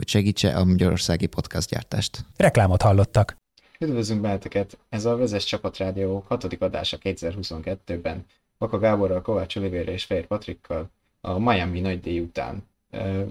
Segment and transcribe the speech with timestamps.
[0.00, 2.24] hogy segítse a magyarországi podcastgyártást.
[2.36, 3.36] Reklámot hallottak.
[3.78, 4.78] Üdvözlünk benneteket!
[4.88, 6.44] Ez a Vezes Csapatrádió 6.
[6.58, 8.24] adása 2022-ben.
[8.58, 10.90] Vaka Gáborral, Kovács Olivérre és Fehér Patrikkal
[11.20, 12.68] a Miami nagy díj után.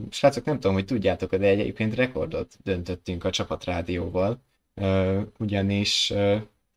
[0.09, 4.39] Srácok, nem tudom, hogy tudjátok, de egyébként rekordot döntöttünk a Csapatrádióval,
[5.39, 6.13] ugyanis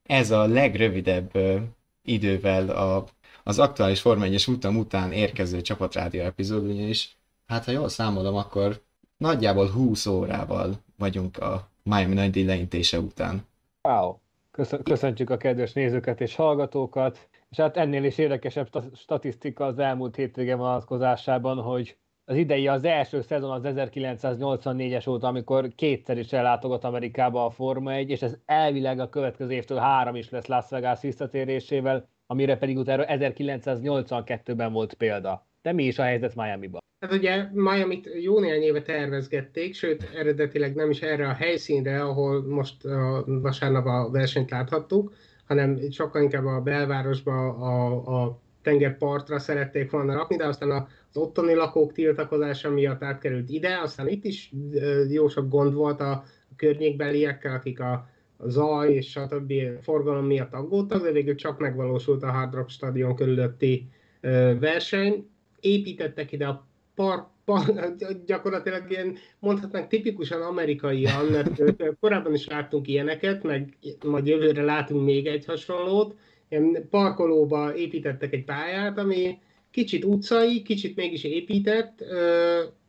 [0.02, 1.30] ez a legrövidebb
[2.02, 3.06] idővel a,
[3.42, 7.16] az aktuális Forma 1 utam után érkező Csapatrádió epizód, ugyanis
[7.46, 8.82] hát ha jól számolom, akkor
[9.22, 13.46] nagyjából 20 órával vagyunk a Miami nagy leintése után.
[13.88, 14.14] Wow!
[14.82, 20.54] Köszöntjük a kedves nézőket és hallgatókat, és hát ennél is érdekesebb statisztika az elmúlt hétvége
[20.54, 27.44] vonatkozásában, hogy az idei az első szezon az 1984-es óta, amikor kétszer is ellátogat Amerikába
[27.44, 32.08] a Forma 1, és ez elvileg a következő évtől három is lesz Las Vegas visszatérésével,
[32.26, 35.46] amire pedig utána 1982-ben volt példa.
[35.62, 36.81] De mi is a helyzet Miami-ban?
[37.02, 42.42] Hát ugye Miami-t jó néhány éve tervezgették, sőt eredetileg nem is erre a helyszínre, ahol
[42.42, 45.12] most a vasárnap a versenyt láthattuk,
[45.46, 51.54] hanem sokkal inkább a belvárosba, a, a tengerpartra szerették volna rakni, de aztán az ottani
[51.54, 54.52] lakók tiltakozása miatt átkerült ide, aztán itt is
[55.08, 56.24] jó sok gond volt a
[56.56, 58.08] környékbeliekkel, akik a,
[58.44, 63.14] zaj és a többi forgalom miatt aggódtak, de végül csak megvalósult a Hard Rock stadion
[63.14, 63.88] körülötti
[64.60, 65.26] verseny.
[65.60, 67.94] Építettek ide a par, par,
[68.26, 71.62] gyakorlatilag ilyen, mondhatnánk tipikusan amerikaian, mert
[72.00, 76.16] korábban is láttunk ilyeneket, meg majd jövőre látunk még egy hasonlót.
[76.48, 79.38] Ilyen parkolóba építettek egy pályát, ami
[79.70, 82.04] kicsit utcai, kicsit mégis épített,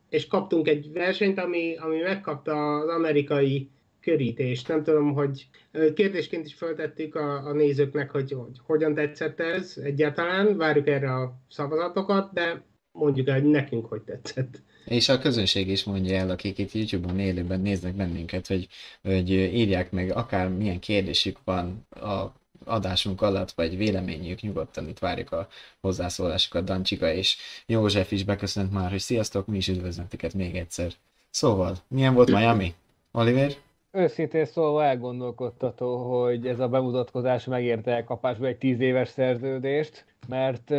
[0.08, 3.68] és kaptunk egy versenyt, ami, ami megkapta az amerikai
[4.00, 4.68] körítést.
[4.68, 5.46] Nem tudom, hogy
[5.94, 11.34] kérdésként is föltettük a, a nézőknek, hogy, hogy hogyan tetszett ez egyáltalán, várjuk erre a
[11.48, 14.62] szavazatokat, de mondjuk el, hogy nekünk hogy tetszett.
[14.84, 18.68] És a közönség is mondja el, akik itt YouTube-on élőben néznek bennünket, hogy,
[19.02, 22.32] hogy írják meg akár milyen kérdésük van a
[22.64, 25.48] adásunk alatt, vagy véleményük, nyugodtan itt várjuk a
[25.80, 26.64] hozzászólásokat.
[26.64, 30.92] Dancsika és József is beköszönt már, hogy sziasztok, mi is üdvözlünk még egyszer.
[31.30, 32.74] Szóval, milyen volt Miami?
[33.12, 33.52] Oliver?
[33.90, 40.74] Őszintén szólva elgondolkodtató, hogy ez a bemutatkozás megérte elkapásba egy tíz éves szerződést, mert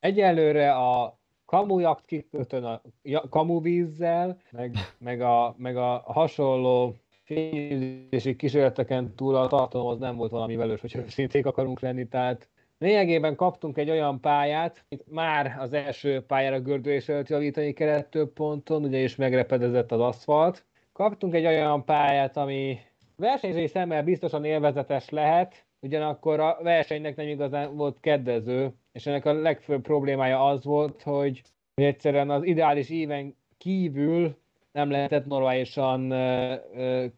[0.00, 1.19] egyelőre a
[1.50, 2.80] kamujakt kikötön a
[3.28, 6.94] kamuvízzel, meg, meg, a, meg a hasonló
[7.24, 12.48] fényűzési kísérleteken túl a tartalom az nem volt valami velős, hogy őszinték akarunk lenni, tehát
[12.78, 18.32] lényegében kaptunk egy olyan pályát, itt már az első pályára gördülés előtt javítani kellett több
[18.32, 20.64] ponton, ugye is megrepedezett az aszfalt.
[20.92, 22.78] Kaptunk egy olyan pályát, ami
[23.16, 29.32] versenyzői szemmel biztosan élvezetes lehet, ugyanakkor a versenynek nem igazán volt kedvező, és ennek a
[29.32, 31.42] legfőbb problémája az volt, hogy,
[31.74, 34.38] egyszerűen az ideális éven kívül
[34.72, 36.14] nem lehetett normálisan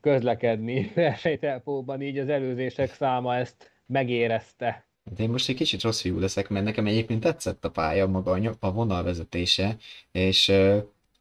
[0.00, 4.87] közlekedni versenytempóban, így az előzések száma ezt megérezte.
[5.17, 8.56] De én most egy kicsit rossz fiú leszek, mert nekem egyébként tetszett a pálya, maga
[8.61, 9.77] a vonalvezetése,
[10.12, 10.53] és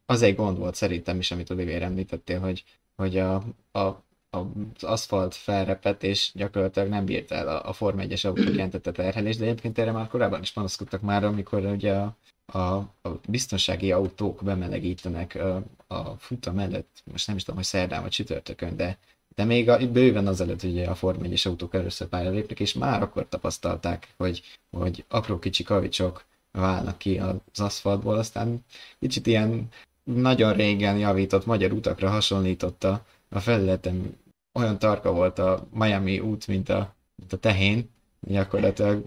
[0.06, 2.64] az egy gond volt szerintem is, amit Olivier említettél, hogy,
[2.96, 3.34] hogy a,
[3.72, 8.92] a az aszfalt felrepett, és gyakorlatilag nem bírt el a, a Form 1-es autók jelentette
[8.92, 12.16] terhelést, de egyébként erre már korábban is panaszkodtak már, amikor ugye a,
[12.46, 12.58] a,
[13.02, 18.10] a biztonsági autók bemelegítenek a, a futam előtt, most nem is tudom, hogy szerdán vagy
[18.10, 18.98] csütörtökön, de,
[19.34, 23.02] de még a, bőven azelőtt, hogy a Form 1-es autók először pályára lépnek, és már
[23.02, 28.64] akkor tapasztalták, hogy, hogy apró kicsi kavicsok válnak ki az aszfaltból, aztán
[28.98, 29.68] kicsit ilyen
[30.04, 34.16] nagyon régen javított magyar utakra hasonlította a felületen
[34.52, 37.90] olyan tarka volt a Miami út, mint a, mint a tehén,
[38.20, 39.04] gyakorlatilag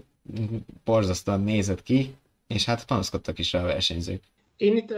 [0.84, 2.14] borzasztóan nézett ki,
[2.46, 4.22] és hát panaszkodtak is rá a versenyzők.
[4.56, 4.94] Én itt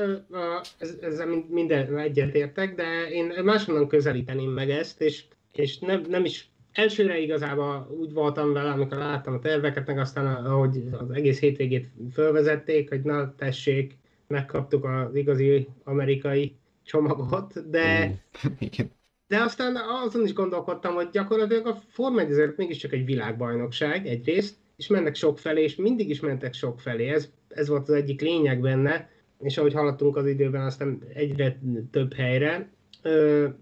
[1.00, 7.18] ezzel minden egyetértek, de én máshonnan közelíteném meg ezt, és, és nem, nem is elsőre
[7.18, 12.88] igazából úgy voltam vele, amikor láttam a terveket, meg aztán ahogy az egész hétvégét fölvezették,
[12.88, 13.96] hogy na tessék,
[14.26, 18.14] megkaptuk az igazi amerikai csomagot, de,
[18.58, 18.90] Igen.
[19.28, 24.56] De aztán azon is gondolkodtam, hogy gyakorlatilag a Forma 1 azért mégiscsak egy világbajnokság egyrészt,
[24.76, 27.08] és mennek sok felé, és mindig is mentek sok felé.
[27.08, 29.10] Ez, ez volt az egyik lényeg benne,
[29.40, 31.58] és ahogy haladtunk az időben, aztán egyre
[31.90, 32.68] több helyre.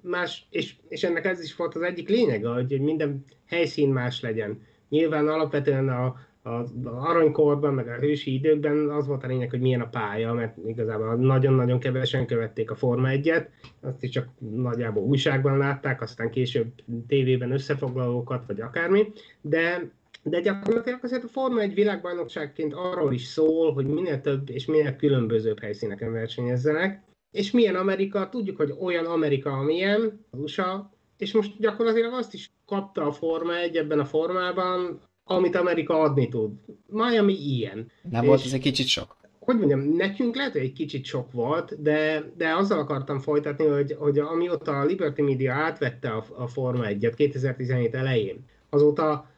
[0.00, 4.62] más, és, és ennek ez is volt az egyik lényege, hogy minden helyszín más legyen.
[4.88, 6.16] Nyilván alapvetően a,
[6.46, 10.56] az aranykorban, meg a hősi időkben az volt a lényeg, hogy milyen a pálya, mert
[10.66, 13.46] igazából nagyon-nagyon kevesen követték a Forma 1-et,
[13.80, 16.66] azt is csak nagyjából újságban látták, aztán később
[17.06, 19.90] tévében összefoglalókat, vagy akármi, de
[20.22, 24.96] de gyakorlatilag azért a Forma egy világbajnokságként arról is szól, hogy minél több és minél
[24.96, 31.58] különbözőbb helyszíneken versenyezzenek, és milyen Amerika, tudjuk, hogy olyan Amerika, amilyen, az USA, és most
[31.58, 36.52] gyakorlatilag azt is kapta a Forma egy ebben a formában, amit Amerika adni tud.
[36.86, 37.90] Miami ilyen.
[38.10, 39.16] Nem és volt ez egy kicsit sok?
[39.38, 43.96] Hogy mondjam, nekünk lehet, hogy egy kicsit sok volt, de, de azzal akartam folytatni, hogy,
[43.98, 49.30] hogy amióta a Liberty Media átvette a, a Forma 1-et 2017 elején, azóta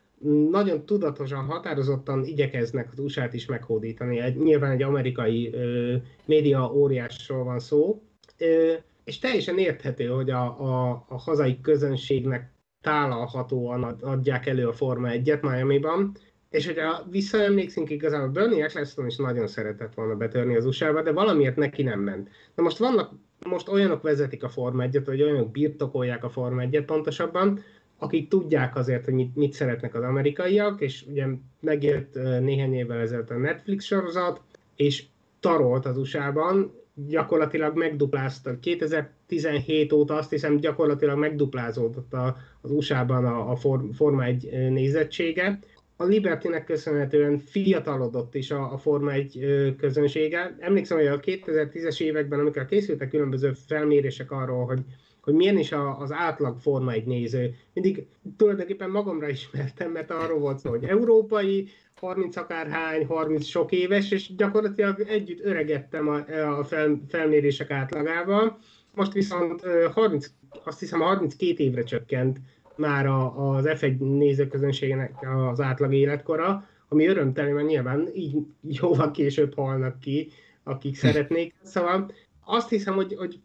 [0.51, 4.19] nagyon tudatosan, határozottan igyekeznek az USA-t is meghódítani.
[4.19, 5.95] Egy, nyilván egy amerikai ö,
[6.25, 8.03] média óriásról van szó,
[8.39, 8.73] ö,
[9.05, 12.51] és teljesen érthető, hogy a, a, a hazai közönségnek
[12.89, 16.13] tálalhatóan adják elő a Forma 1-et Miami-ban,
[16.51, 21.57] és hogyha visszaemlékszünk, igazából Bernie Eccleston is nagyon szeretett volna betörni az USA-ba, de valamiért
[21.57, 22.29] neki nem ment.
[22.55, 23.13] Na most vannak,
[23.47, 27.61] most olyanok vezetik a Forma 1-et, vagy olyanok birtokolják a Forma 1-et pontosabban,
[27.99, 31.27] akik tudják azért, hogy mit, mit szeretnek az amerikaiak, és ugye
[31.61, 34.41] megjött néhány évvel ezelőtt a Netflix sorozat,
[34.77, 35.05] és
[35.41, 36.73] tarolt az USA-ban,
[37.07, 38.59] gyakorlatilag megduplázta.
[38.59, 43.57] 2017 óta azt hiszem gyakorlatilag megduplázódott a, az USA-ban a, a
[43.93, 45.59] Forma 1 nézettsége.
[45.97, 50.57] A Libertynek köszönhetően fiatalodott is a, a Forma 1 közönsége.
[50.59, 54.81] Emlékszem, hogy a 2010-es években, amikor készültek különböző felmérések arról, hogy
[55.29, 57.55] hogy milyen is a, az átlag Forma egy néző.
[57.73, 61.69] Mindig tulajdonképpen magamra ismertem, mert arról volt szó, hogy európai,
[62.01, 66.17] 30 akárhány, 30 sok éves, és gyakorlatilag együtt öregettem a,
[66.59, 68.59] a fel, felmérések átlagával.
[68.95, 70.27] Most viszont 30,
[70.65, 72.39] azt hiszem 32 évre csökkent
[72.77, 75.13] már a, az F1 nézőközönségének
[75.51, 78.37] az átlag életkora, ami örömteli, mert nyilván így
[78.81, 80.29] jóval később halnak ki,
[80.63, 81.55] akik szeretnék.
[81.63, 82.11] Szóval
[82.45, 83.41] azt hiszem, hogy, hogy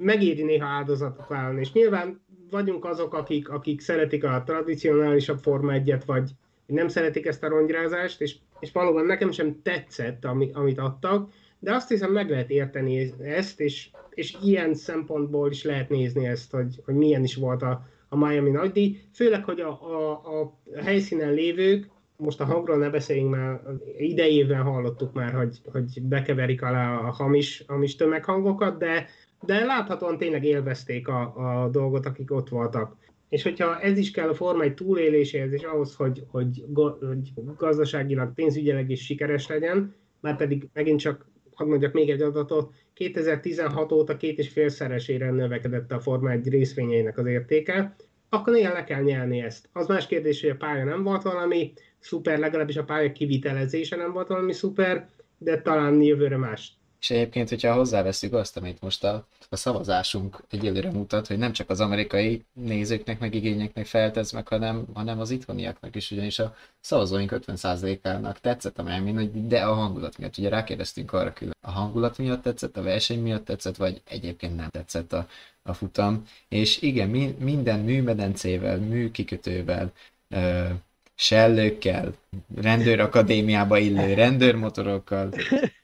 [0.00, 2.20] megéri néha áldozatot vállalni, és nyilván
[2.50, 6.30] vagyunk azok, akik, akik szeretik a tradicionálisabb Forma 1 vagy
[6.66, 11.74] nem szeretik ezt a rongyrázást, és, és valóban nekem sem tetszett, ami, amit adtak, de
[11.74, 16.80] azt hiszem meg lehet érteni ezt, és, és ilyen szempontból is lehet nézni ezt, hogy,
[16.84, 21.88] hogy milyen is volt a, a Miami nagydíj, főleg, hogy a, a, a helyszínen lévők,
[22.16, 23.60] most a hangról ne beszéljünk már,
[23.98, 29.06] idejében hallottuk már, hogy, hogy bekeverik alá a hamis, hamis tömeghangokat, de
[29.46, 32.96] de láthatóan tényleg élvezték a, a dolgot, akik ott voltak.
[33.28, 38.34] És hogyha ez is kell a Forma egy túléléséhez, és ahhoz, hogy, hogy, hogy gazdaságilag,
[38.34, 44.16] pénzügyileg is sikeres legyen, már pedig megint csak, hadd mondjak még egy adatot, 2016 óta
[44.16, 47.96] két és félszeresére növekedett a Forma egy részvényeinek az értéke,
[48.28, 49.68] akkor néha le kell nyelni ezt.
[49.72, 54.12] Az más kérdés, hogy a pálya nem volt valami szuper, legalábbis a pálya kivitelezése nem
[54.12, 55.08] volt valami szuper,
[55.38, 60.90] de talán jövőre más és egyébként, hogyha hozzáveszünk azt, amit most a, a szavazásunk egyelőre
[60.90, 65.96] mutat, hogy nem csak az amerikai nézőknek, meg igényeknek feltesz meg, hanem, hanem az itthoniaknak
[65.96, 70.38] is, ugyanis a szavazóink 50%-ának tetszett a Miami, hogy de a hangulat miatt.
[70.38, 74.68] Ugye rákérdeztünk arra külön, a hangulat miatt tetszett, a verseny miatt tetszett, vagy egyébként nem
[74.68, 75.28] tetszett a,
[75.62, 76.22] a futam.
[76.48, 79.92] És igen, mi, minden műmedencével, műkikötővel,
[80.28, 80.68] ö,
[81.14, 82.14] sellőkkel,
[82.56, 85.32] rendőrakadémiába illő rendőrmotorokkal,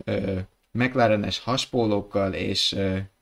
[0.05, 0.39] ö,
[0.77, 2.77] McLarenes haspólókkal és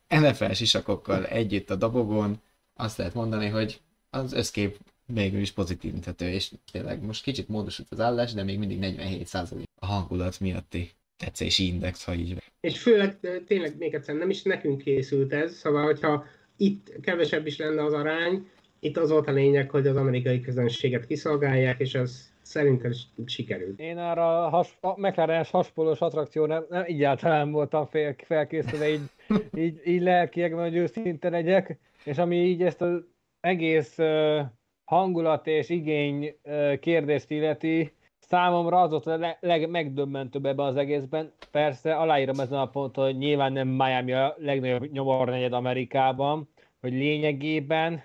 [0.08, 2.40] NFL sisakokkal együtt a dobogón,
[2.74, 3.80] azt lehet mondani, hogy
[4.10, 8.78] az összkép végül is pozitívíthető, és tényleg most kicsit módosult az állás, de még mindig
[8.80, 14.42] 47% a hangulat miatti tetszési index, ha így És főleg tényleg még egyszer nem is
[14.42, 16.24] nekünk készült ez, szóval hogyha
[16.56, 18.48] itt kevesebb is lenne az arány,
[18.84, 22.92] itt az volt a lényeg, hogy az amerikai közönséget kiszolgálják, és az szerintem
[23.26, 23.80] sikerült.
[23.80, 29.00] Én arra has, a McLaren-es haspolós attrakció nem, nem egyáltalán voltam fél, felkészülve, így,
[29.54, 33.04] így, így lelkiekben, hogy őszinte legyek, és ami így ezt az
[33.40, 34.40] egész uh,
[34.84, 41.32] hangulat és igény uh, kérdést illeti, számomra az volt a legmegdöbbentőbb ebben az egészben.
[41.50, 46.48] Persze aláírom ezen a ponton, hogy nyilván nem Miami a legnagyobb nyomornegyed Amerikában,
[46.80, 48.02] hogy lényegében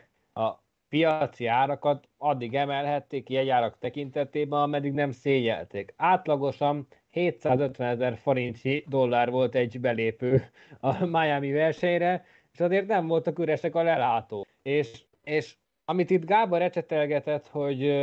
[0.90, 5.94] piaci árakat addig emelhették jegyárak tekintetében, ameddig nem szégyelték.
[5.98, 13.40] Átlagosan 750 ezer forintnyi dollár volt egy belépő a Miami versenyre, és azért nem voltak
[13.40, 14.46] üresek a lelátó.
[14.62, 15.56] És, és
[15.86, 17.94] amit itt Gábor ecsetelgetett, hogy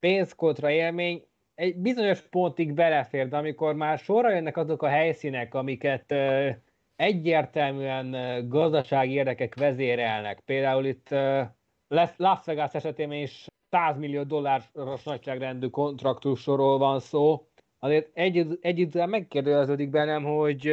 [0.00, 1.24] pénzkotra élmény,
[1.54, 6.14] egy bizonyos pontig belefér, de amikor már sorra jönnek azok a helyszínek, amiket
[6.96, 8.16] egyértelműen
[8.48, 10.40] gazdasági érdekek vezérelnek.
[10.40, 11.08] Például itt
[12.16, 17.46] Las Vegas esetében is 100 millió dolláros nagyságrendű kontraktusról van szó.
[17.78, 20.72] Azért egy, egy megkérdeződik bennem, hogy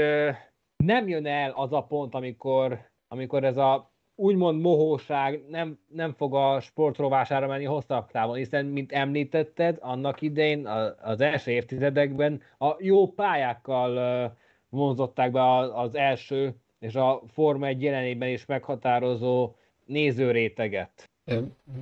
[0.84, 6.36] nem jön el az a pont, amikor, amikor ez a úgymond mohóság nem, nem fog
[6.36, 10.68] a sportrovására menni hosszabb távon, hiszen, mint említetted, annak idején
[11.02, 14.38] az első évtizedekben a jó pályákkal
[14.70, 19.56] vonzották be az első és a Forma egy jelenében is meghatározó
[19.90, 21.10] nézőréteget.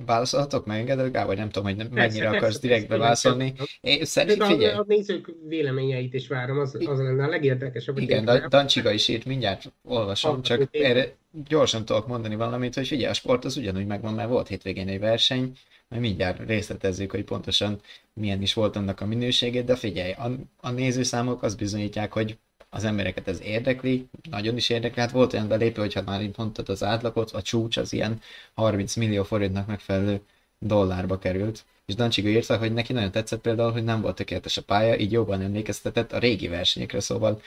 [0.06, 1.36] Válaszolhatok, megengedett, Gábor?
[1.36, 3.54] Nem tudom, hogy nem, mennyire persze, akarsz direktbe válaszolni.
[3.80, 4.74] Én szerintem figyelj.
[4.74, 7.98] A, a nézők véleményeit is várom, az, az lenne a legérdekesebb.
[7.98, 11.14] Igen, de Dancsiga is írt, mindjárt olvasom, ah, csak erre
[11.48, 15.00] gyorsan tudok mondani valamit, hogy figyelj, a sport az ugyanúgy megvan, mert volt hétvégén egy
[15.00, 15.52] verseny,
[15.88, 17.80] majd mindjárt részletezzük, hogy pontosan
[18.12, 22.38] milyen is volt annak a minőségét, de figyelj, a, a nézőszámok azt bizonyítják, hogy
[22.78, 25.00] az embereket ez érdekli, nagyon is érdekli.
[25.00, 28.20] Hát volt olyan belépő, hogyha már így mondtad az átlagot, a csúcs az ilyen
[28.54, 30.20] 30 millió forintnak megfelelő
[30.58, 31.64] dollárba került.
[31.86, 35.12] És Dancsiga írta, hogy neki nagyon tetszett például, hogy nem volt tökéletes a pálya, így
[35.12, 37.40] jobban emlékeztetett a régi versenyekre, szóval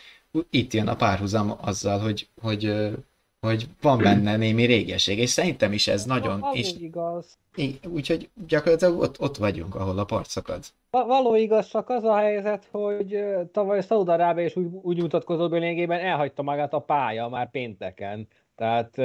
[0.49, 2.73] itt jön a párhuzam azzal, hogy, hogy
[3.47, 6.39] hogy van benne némi régesség, és szerintem is ez nagyon...
[6.39, 7.37] Való és, igaz.
[7.87, 10.63] Úgyhogy gyakorlatilag ott, ott vagyunk, ahol a part szakad.
[10.89, 16.41] Való igaz, csak az a helyzet, hogy tavaly Szaudarábe is úgy, úgy mutatkozott lényegében elhagyta
[16.41, 18.27] magát a pálya már pénteken.
[18.55, 18.97] Tehát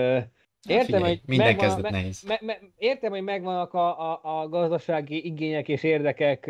[0.68, 2.22] Értem, figyelj, hogy minden megvan, kezdet me, nehéz.
[2.22, 6.46] Me, me, értem, hogy megvannak a, a, a gazdasági igények és érdekek,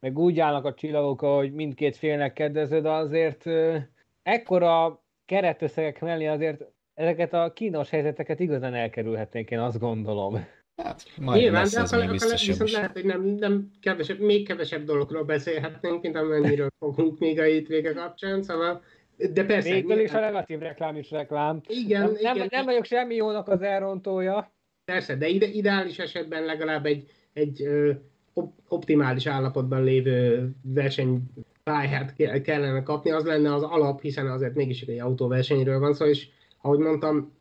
[0.00, 3.44] meg úgy állnak a csillagok, hogy mindkét félnek kedvező, de azért
[4.22, 6.64] ekkora keretösszegek mellé azért
[6.98, 10.46] ezeket a kínos helyzeteket igazán elkerülhetnénk, én azt gondolom.
[10.76, 14.84] Hát, majd Nyilván, lesz de akkor, akkor viszont lehet, hogy nem, nem kevesebb, még kevesebb
[14.84, 18.82] dologról beszélhetnénk, mint amennyiről fogunk még a hétvége kapcsán, szóval
[19.32, 19.72] de persze.
[19.72, 21.60] Végül is a negatív reklám is reklám.
[21.66, 22.36] Igen, nem, igen.
[22.36, 24.52] Nem, nem vagyok semmi jónak az elrontója.
[24.84, 27.90] Persze, de ide, ideális esetben legalább egy, egy ö,
[28.68, 35.78] optimális állapotban lévő versenypályát kellene kapni, az lenne az alap, hiszen azért mégis egy autóversenyről
[35.78, 36.28] van szó, és
[36.60, 37.32] ahogy mondtam,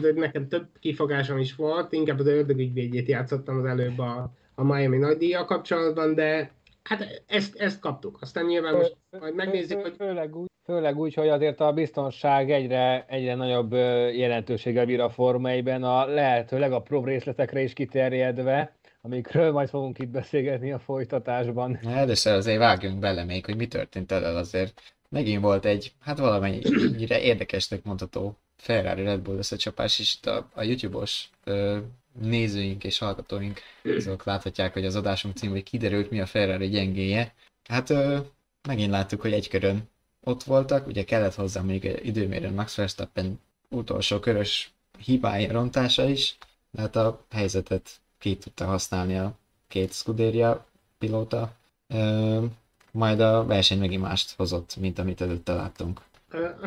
[0.00, 4.96] de nekem több kifogásom is volt, inkább az ördögügyvédjét játszottam az előbb a, a Miami
[4.96, 6.50] nagy díja kapcsolatban, de
[6.82, 8.18] hát ezt, ezt kaptuk.
[8.20, 9.94] Aztán nyilván most majd megnézzük, hogy...
[9.96, 13.72] Főleg úgy, főleg úgy, hogy azért a biztonság egyre, egyre nagyobb
[14.14, 20.72] jelentősége bír a formaiben, a lehető legapróbb részletekre is kiterjedve, amikről majd fogunk itt beszélgetni
[20.72, 21.78] a folytatásban.
[21.86, 24.80] Először azért vágjunk bele még, hogy mi történt el azért.
[25.08, 30.62] Megint volt egy, hát valamennyire érdekesnek mondható Ferrari Red Bull összecsapás, és itt a, a
[30.62, 31.78] YouTube-os ö,
[32.20, 33.60] nézőink és hallgatóink
[33.96, 37.34] azok láthatják, hogy az adásunk című kiderült, mi a Ferrari gyengéje.
[37.68, 38.18] Hát ö,
[38.68, 39.88] megint láttuk, hogy egy körön
[40.20, 46.36] ott voltak, ugye kellett hozzá még időmérőn Max Verstappen utolsó körös hibája rontása is,
[46.70, 50.66] de hát a helyzetet ki tudta használni a két Scuderia
[50.98, 51.56] pilóta.
[51.88, 52.44] Ö,
[52.90, 56.00] majd a verseny megint mást hozott, mint amit előtte láttunk.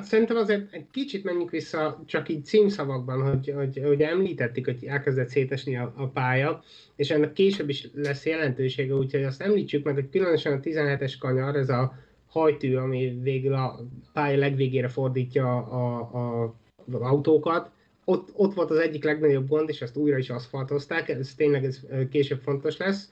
[0.01, 5.29] Szerintem azért egy kicsit menjünk vissza csak így címszavakban, hogy, hogy, hogy említettük, hogy elkezdett
[5.29, 6.63] szétesni a, a pálya,
[6.95, 11.55] és ennek később is lesz jelentősége, úgyhogy azt említsük meg, hogy különösen a 17-es kanyar,
[11.55, 11.93] ez a
[12.27, 13.79] hajtű, ami végül a
[14.13, 16.43] pálya legvégére fordítja a, a,
[16.91, 17.71] az autókat,
[18.05, 21.79] ott, ott volt az egyik legnagyobb gond, és ezt újra is aszfaltozták, ez tényleg ez
[22.09, 23.11] később fontos lesz.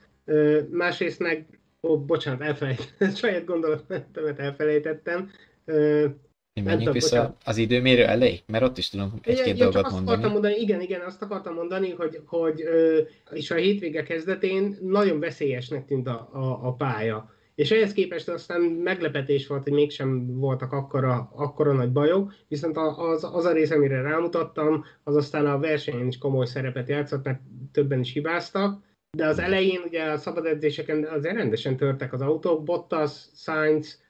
[0.70, 1.46] Másrészt meg,
[1.82, 5.30] ó, bocsánat, elfelejtettem, saját gondolatomat elfelejtettem,
[6.64, 7.42] menjünk vissza bocsánat.
[7.46, 8.40] az időmérő elé?
[8.46, 10.12] Mert ott is tudom egy-két ja, dolgot azt mondani.
[10.12, 10.56] Akartam mondani.
[10.56, 12.64] Igen, igen, azt akartam mondani, hogy, hogy
[13.32, 17.36] és a hétvége kezdetén nagyon veszélyesnek tűnt a, a, a pálya.
[17.56, 23.24] És ehhez képest aztán meglepetés volt, hogy mégsem voltak akkora, akkora nagy bajok, viszont az,
[23.34, 27.40] az a rész, amire rámutattam, az aztán a versenyen is komoly szerepet játszott, mert
[27.72, 28.82] többen is hibáztak,
[29.18, 34.02] de az elején ugye a szabad edzéseken azért rendesen törtek az autók, Bottas, Sainz,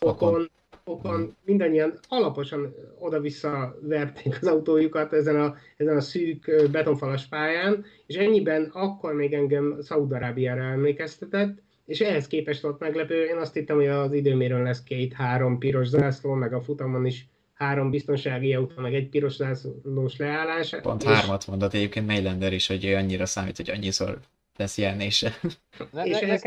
[0.00, 0.50] Okon, Okon
[1.44, 8.70] mindannyian alaposan oda-vissza verték az autójukat ezen a, ezen a szűk betonfalas pályán, és ennyiben
[8.72, 14.12] akkor még engem Szaudarábiára emlékeztetett, és ehhez képest volt meglepő, én azt hittem, hogy az
[14.12, 19.34] időmérőn lesz két-három piros zászló, meg a futamon is három biztonsági autó, meg egy piros
[19.34, 20.76] zászlós leállás.
[20.82, 21.08] Pont és...
[21.08, 24.18] hármat mondott egyébként Mailander is, hogy ő annyira számít, hogy annyiszor
[24.56, 25.32] lesz jelenése.
[26.04, 26.42] és ez,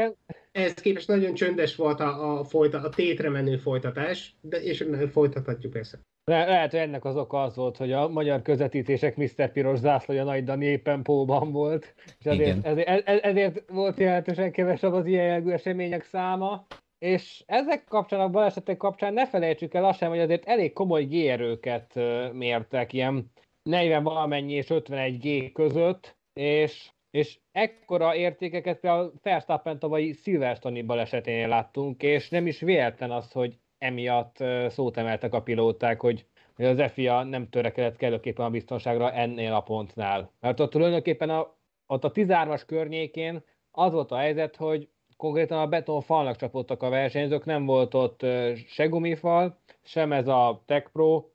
[0.51, 5.74] ehhez képest nagyon csöndes volt a, a, folyta, a tétre menő folytatás, de, és folytathatjuk
[5.74, 6.00] persze.
[6.24, 9.51] Le, lehet, hogy ennek az oka az volt, hogy a magyar közvetítések Mr.
[9.51, 14.94] Piros zászlója Nagy Dani éppen Póban volt, és ezért, ezért, ezért, ezért volt jelentősen kevesebb
[14.94, 16.66] az ilyen jelgő események száma.
[17.00, 21.04] és ezek kapcsán, a balesetek kapcsán ne felejtsük el azt sem, hogy azért elég komoly
[21.04, 22.00] G-erőket
[22.34, 23.32] mértek, ilyen
[23.63, 31.48] 40 valamennyi és 51 G között, és, és ekkora értékeket például Verstappen tavalyi Silverstone baleseténél
[31.48, 36.25] láttunk, és nem is véletlen az, hogy emiatt szót emeltek a pilóták, hogy
[36.60, 40.32] hogy az FIA nem törekedett kellőképpen a biztonságra ennél a pontnál.
[40.39, 41.56] Mert ott tulajdonképpen a,
[41.88, 46.89] ott a 13-as környékén az volt a helyzet, hogy konkrétan a beton falnak csapottak a
[46.89, 48.25] versenyzők, nem volt ott
[48.68, 51.25] se gumifal, sem ez a Tech Pro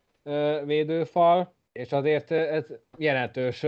[0.65, 2.65] védőfal, és azért ez
[2.99, 3.67] jelentős,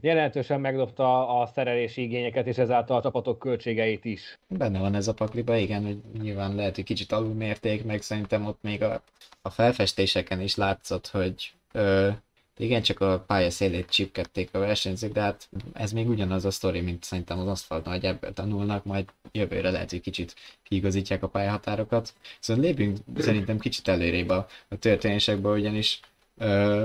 [0.00, 4.38] jelentősen megdobta a szerelési igényeket, és ezáltal a csapatok költségeit is.
[4.48, 8.58] Benne van ez a pakliba, igen, hogy nyilván lehet, hogy kicsit alulmérték, meg szerintem ott
[8.62, 9.02] még a,
[9.42, 12.08] a felfestéseken is látszott, hogy ö,
[12.56, 16.80] igen, csak a pálya szélét csipkedték a versenyzők, de hát ez még ugyanaz a sztori,
[16.80, 22.14] mint szerintem az aszfalton, hogy ebből tanulnak, majd jövőre lehet, hogy kicsit kiigazítják a pályahatárokat.
[22.40, 26.00] Szóval lépünk szerintem kicsit előrébb a, a történésekbe, ugyanis
[26.38, 26.84] ö,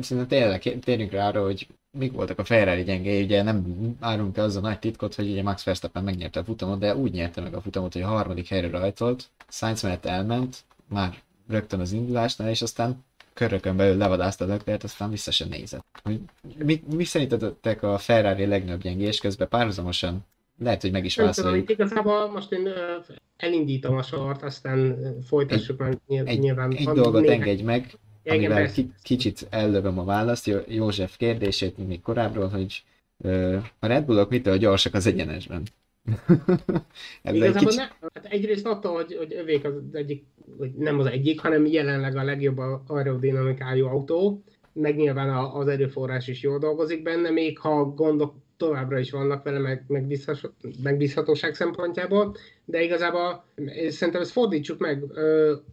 [0.00, 1.66] szerintem tényleg térjünk rá arra, hogy
[1.98, 5.42] mik voltak a Ferrari gyengéi, ugye nem árunk el az a nagy titkot, hogy ugye
[5.42, 8.68] Max Verstappen megnyerte a futamot, de úgy nyerte meg a futamot, hogy a harmadik helyre
[8.70, 11.14] rajtolt, Sainz mellett elment, már
[11.48, 15.84] rögtön az indulásnál, és aztán körökön belül levadázta Leclerc, aztán vissza sem nézett.
[16.02, 16.20] Hogy
[16.58, 20.24] mi, mi szerintetek a Ferrari legnagyobb gyengés közben párhuzamosan
[20.58, 21.70] lehet, hogy meg is válaszoljuk.
[21.70, 22.68] Igazából most én
[23.36, 26.70] elindítom a sort, aztán folytassuk egy, meg nyilván.
[26.70, 27.40] Egy, egy dolgot néhány...
[27.40, 32.82] engedj meg, amivel ki, kicsit ellövöm a választ József kérdését még korábbról, hogy
[33.78, 35.62] a Red Bullok mitől gyorsak az egyenesben?
[37.22, 37.76] Igazából kicsit...
[37.76, 40.24] ne, hát egyrészt attól, hogy, hogy övék az egyik,
[40.56, 46.42] vagy nem az egyik, hanem jelenleg a legjobb aerodinamikájú autó, meg nyilván az erőforrás is
[46.42, 49.84] jól dolgozik benne, még ha gondok továbbra is vannak vele, meg,
[50.82, 53.44] megbízhatóság szempontjából, de igazából
[53.88, 55.64] szerintem ezt fordítsuk meg, a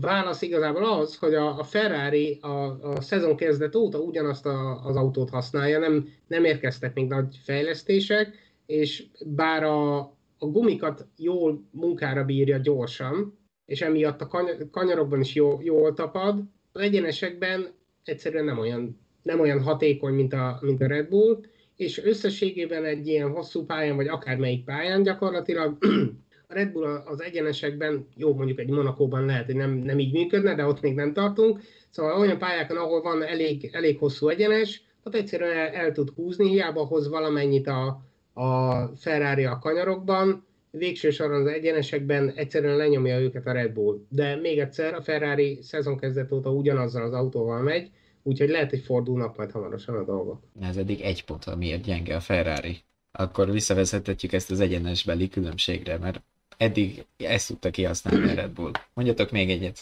[0.00, 4.96] válasz igazából az, hogy a, a Ferrari a, a szezon kezdet óta ugyanazt a, az
[4.96, 8.36] autót használja, nem, nem érkeztek még nagy fejlesztések,
[8.66, 9.98] és bár a,
[10.38, 16.42] a gumikat jól munkára bírja gyorsan, és emiatt a kany- kanyarokban is jó, jól tapad,
[16.72, 17.66] az egyenesekben
[18.04, 21.40] egyszerűen nem olyan, nem olyan hatékony, mint a, mint a Red Bull,
[21.76, 25.78] és összességében egy ilyen hosszú pályán, vagy akármelyik pályán gyakorlatilag
[26.54, 30.64] Red Bull az egyenesekben, jó mondjuk egy Monakóban lehet, hogy nem, nem így működne, de
[30.64, 35.56] ott még nem tartunk, szóval olyan pályákon, ahol van elég, elég hosszú egyenes, ott egyszerűen
[35.56, 38.00] el, el tud húzni, hiába hoz valamennyit a,
[38.32, 43.98] a Ferrari a kanyarokban, végső soron az egyenesekben egyszerűen lenyomja őket a Red Bull.
[44.08, 47.90] De még egyszer, a Ferrari szezon kezdet óta ugyanazzal az autóval megy,
[48.22, 50.42] úgyhogy lehet, hogy fordulnak majd hamarosan a dolgok.
[50.60, 52.76] Ez eddig egy pont, miért gyenge a Ferrari.
[53.12, 56.22] Akkor visszavezethetjük ezt az egyenesbeli különbségre, mert
[56.56, 58.70] eddig ezt tudta kihasználni a Red Bull.
[58.94, 59.80] Mondjatok még egyet.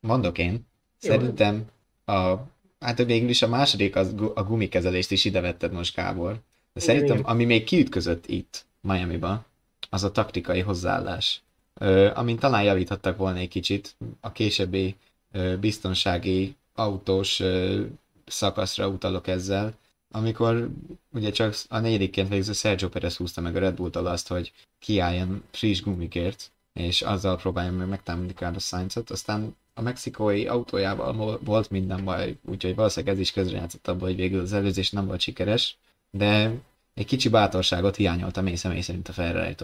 [0.00, 0.66] Mondok én.
[0.98, 1.64] Szerintem
[2.04, 2.34] a,
[2.80, 6.40] hát végül is a második az, a gumikezelést is ide vetted most, Gábor.
[6.72, 9.44] De szerintem, ami még kiütközött itt, Miami-ba,
[9.90, 11.42] az a taktikai hozzáállás.
[11.74, 14.96] Ö, amin talán javíthattak volna egy kicsit, a későbbi
[15.32, 17.82] ö, biztonsági autós ö,
[18.26, 19.74] szakaszra utalok ezzel,
[20.10, 20.70] amikor
[21.12, 25.42] ugye csak a negyedikként végző Sergio Perez húzta meg a Red Bull-tól azt, hogy kiálljon
[25.50, 32.04] friss gumikért, és azzal próbálja meg megtámadni Carlos Sainzot, aztán a mexikói autójával volt minden
[32.04, 35.76] baj, úgyhogy valószínűleg ez is közrejátszott abban, hogy végül az előzés nem volt sikeres,
[36.10, 36.52] de
[36.94, 39.54] egy kicsi bátorságot hiányoltam én személy szerint a ferrari.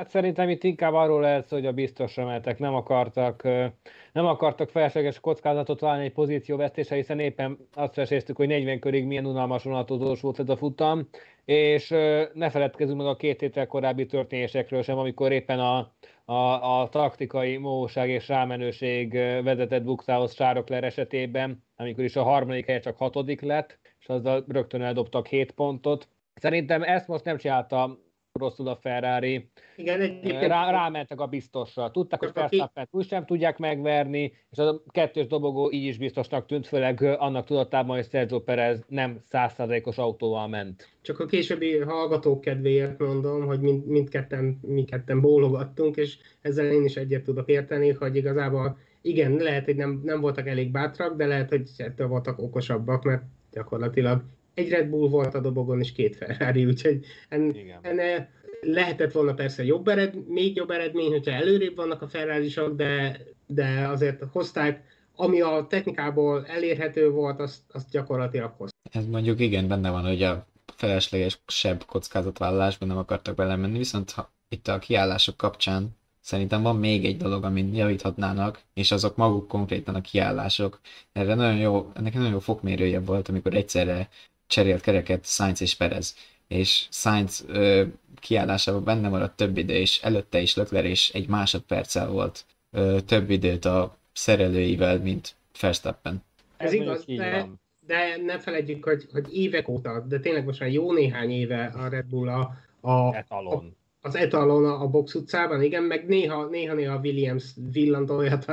[0.00, 3.42] Hát szerintem itt inkább arról lehet, hogy a biztosra mentek, nem akartak,
[4.12, 9.26] nem akartak felesleges kockázatot találni egy pozícióvesztésre, hiszen éppen azt veséztük, hogy 40 körig milyen
[9.26, 11.08] unalmas unaltozós volt ez a futam,
[11.44, 11.88] és
[12.32, 15.92] ne feledkezzünk meg a két héttel korábbi történésekről sem, amikor éppen a,
[16.24, 22.80] a, a taktikai móság és rámenőség vezetett bukszához Sárokler esetében, amikor is a harmadik helye
[22.80, 26.08] csak hatodik lett, és azzal rögtön eldobtak 7 pontot.
[26.34, 27.98] Szerintem ezt most nem csinálta
[28.32, 29.50] rosszul a Ferrari.
[29.76, 30.42] Igen, egyébként...
[30.42, 31.90] Rá, rámentek a biztosra.
[31.90, 36.66] Tudták, hogy Verstappen úgy sem tudják megverni, és a kettős dobogó így is biztosnak tűnt,
[36.66, 40.88] főleg annak tudatában, hogy Sergio Perez nem százszázalékos autóval ment.
[41.00, 46.96] Csak a későbbi hallgatók kedvéért mondom, hogy mind, mindketten, mindketten bólogattunk, és ezzel én is
[46.96, 51.48] egyet tudok érteni, hogy igazából igen, lehet, hogy nem, nem voltak elég bátrak, de lehet,
[51.48, 54.22] hogy ettől voltak okosabbak, mert gyakorlatilag
[54.60, 59.64] egy Red Bull volt a dobogon, és két Ferrari, úgyhogy en, enne lehetett volna persze
[59.64, 64.82] jobb ered, még jobb eredmény, hogyha előrébb vannak a ferrari de, de azért hozták,
[65.16, 68.94] ami a technikából elérhető volt, azt, azt gyakorlatilag hozták.
[68.94, 70.46] Ez mondjuk igen, benne van, hogy a
[70.76, 77.04] felesleges sebb kockázatvállalásban nem akartak belemenni, viszont ha itt a kiállások kapcsán szerintem van még
[77.04, 80.80] egy dolog, amit javíthatnának, és azok maguk konkrétan a kiállások.
[81.12, 84.08] Erre nagyon jó, ennek nagyon jó fokmérője volt, amikor egyszerre
[84.50, 86.16] cserélt kereket Sainz és Perez.
[86.48, 87.84] És Sainz ö,
[88.20, 93.30] kiállásában benne maradt több idő, és előtte is Lökler és egy másodperccel volt ö, több
[93.30, 96.22] időt a szerelőivel, mint Verstappen.
[96.56, 97.48] Ez, igaz, de,
[97.86, 101.88] de ne felejtjük, hogy, hogy évek óta, de tényleg most már jó néhány éve a
[101.88, 103.76] Red Bull a, a, etalon.
[104.00, 108.10] A, az etalon a, a box utcában, igen, meg néha, néha, néha a Williams villant
[108.10, 108.44] olyat,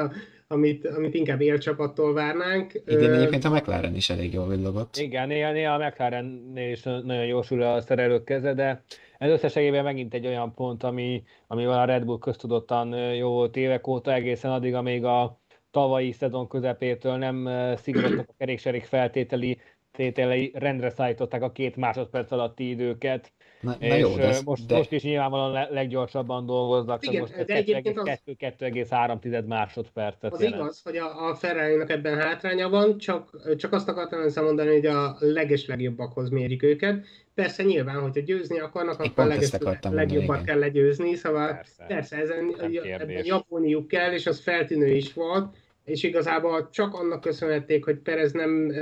[0.47, 2.73] amit, amit inkább élcsapattól várnánk.
[2.85, 4.95] Igen, egyébként a McLaren is elég jól villogott.
[4.97, 8.83] Igen, néha, néha a McLaren is nagyon jósul a szerelők keze, de
[9.17, 13.87] ez összességében megint egy olyan pont, ami, ami a Red Bull köztudottan jó volt évek
[13.87, 15.39] óta, egészen addig, amíg a
[15.71, 19.57] tavalyi szezon közepétől nem szigorodtak a kerékserék feltételi
[19.91, 24.75] tételei, rendre szállították a két másodperc alatti időket, Na, és na jó, de, most, de...
[24.75, 30.61] most is nyilvánvalóan leggyorsabban dolgoznak, Igen, most de 2,3 másodpercet Az jelent.
[30.61, 34.85] igaz, hogy a, a ferrari ebben hátránya van, csak, csak azt akartam össze mondani, hogy
[34.85, 37.05] a leges legjobbakhoz mérik őket.
[37.33, 42.17] Persze nyilván, hogyha győzni akarnak, akkor a leges, legjobbat mondani, kell legyőzni, szóval persze, persze
[42.17, 47.97] ezen, ebben japóniuk kell, és az feltűnő is volt, és igazából csak annak köszönhették, hogy
[47.97, 48.73] Perez nem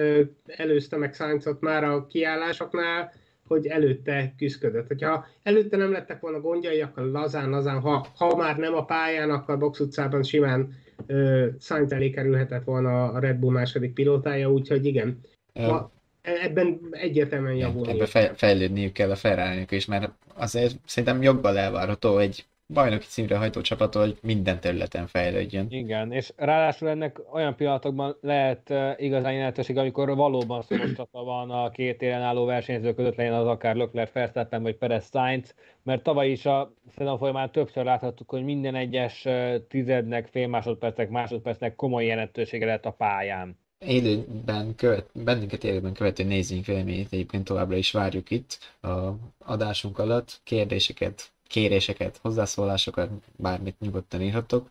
[0.46, 3.12] előzte meg Sainzot már a kiállásoknál,
[3.48, 4.88] hogy előtte küzdött.
[4.88, 9.30] Hogyha előtte nem lettek volna gondjai, akkor lazán, lazán, ha, ha már nem a pályán,
[9.30, 10.76] akkor a box utcában simán
[11.08, 15.20] uh, Sainz elé kerülhetett volna a Red Bull második pilótája, úgyhogy igen.
[15.54, 18.00] Ha, ebben egyértelműen javulni.
[18.00, 23.62] Ebben fejlődniük kell a ferrari is, mert azért szerintem joggal elvárható egy bajnoki címre hajtó
[23.62, 25.66] csapat, hogy minden területen fejlődjön.
[25.70, 31.50] Igen, és ráadásul ennek olyan pillanatokban lehet uh, igazán jelentőség, amikor valóban szoros csata van
[31.52, 36.04] a két élen álló versenyző között, legyen az akár Lökler, Verstappen vagy Perez Sainz, mert
[36.04, 41.76] tavaly is a szezon folyamán többször láthattuk, hogy minden egyes uh, tizednek, fél másodpercnek, másodpercnek
[41.76, 47.92] komoly jelentősége lett a pályán élőben követ, bennünket élőben követő nézőink véleményét egyébként továbbra is
[47.92, 50.40] várjuk itt a adásunk alatt.
[50.44, 54.70] Kérdéseket kéréseket, hozzászólásokat, bármit nyugodtan írhatok.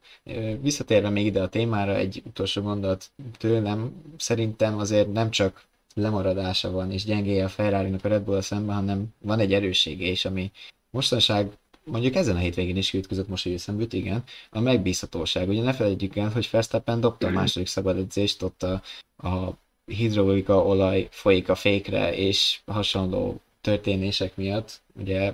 [0.61, 6.93] Visszatérve még ide a témára, egy utolsó mondat tőlem, szerintem azért nem csak lemaradása van
[6.93, 10.51] és gyengéje a ferrari a Red bull szemben, hanem van egy erőssége is, ami
[10.91, 11.51] mostanság
[11.85, 15.49] mondjuk ezen a hétvégén is ütközött most, hogy eszembe igen, a megbízhatóság.
[15.49, 18.83] Ugye ne felejtjük el, hogy Verstappen dobta a második szabad edzést, ott a,
[19.29, 19.57] a
[19.87, 24.81] hidrolika olaj folyik a fékre, és hasonló történések miatt.
[25.01, 25.33] Ugye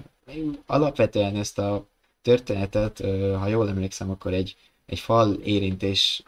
[0.66, 1.86] alapvetően ezt a
[2.22, 3.00] történetet,
[3.38, 6.22] ha jól emlékszem, akkor egy, egy fal érintés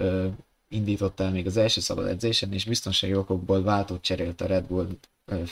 [0.69, 4.89] indította el még az első szabad edzésen, és biztonsági okokból váltót cserélt a Red Bull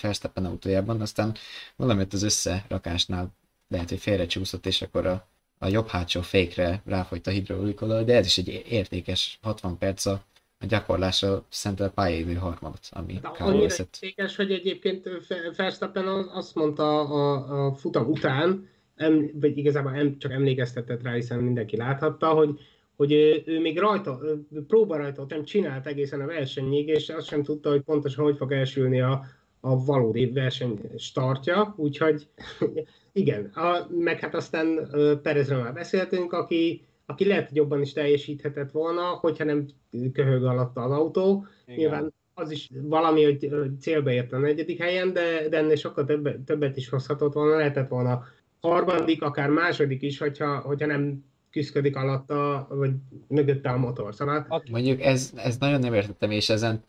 [0.00, 1.36] Verstappen autójában, aztán
[1.76, 3.30] valamit az összerakásnál
[3.68, 5.26] lehet, hogy félrecsúszott, és akkor a,
[5.58, 10.24] a jobb hátsó fékre ráfolyt a hidrolikolaj, de ez is egy értékes 60 perc a,
[10.60, 15.08] a gyakorlásra szentelt pályaidő harmadot, ami Annyira értékes, hogy egyébként
[15.56, 21.38] Verstappen azt mondta a, a futam után, em, vagy igazából em, csak emlékeztetett rá, hiszen
[21.38, 22.60] mindenki láthatta, hogy
[23.00, 24.20] hogy ő, ő még rajta,
[24.66, 28.52] próba rajta nem csinált egészen a versenyig, és azt sem tudta, hogy pontosan hogy fog
[28.52, 29.24] elsülni a,
[29.60, 32.28] a valódi verseny startja, úgyhogy
[33.12, 34.90] igen, a, meg hát aztán
[35.22, 39.66] Perezről már beszéltünk, aki, aki lehet, hogy jobban is teljesíthetett volna, hogyha nem
[40.12, 41.46] köhög alatta az autó.
[41.64, 41.78] Igen.
[41.78, 46.38] Nyilván az is valami, hogy célba ért a negyedik helyen, de, de ennél sokkal többet,
[46.38, 48.24] többet is hozhatott volna, lehetett volna
[48.60, 52.90] harmadik, akár második is, hogyha, hogyha nem küzdik alatta, vagy
[53.28, 54.14] mögötte a motor.
[54.14, 54.62] Szóval...
[54.70, 56.84] Mondjuk ez, ez nagyon nem értettem, és ezen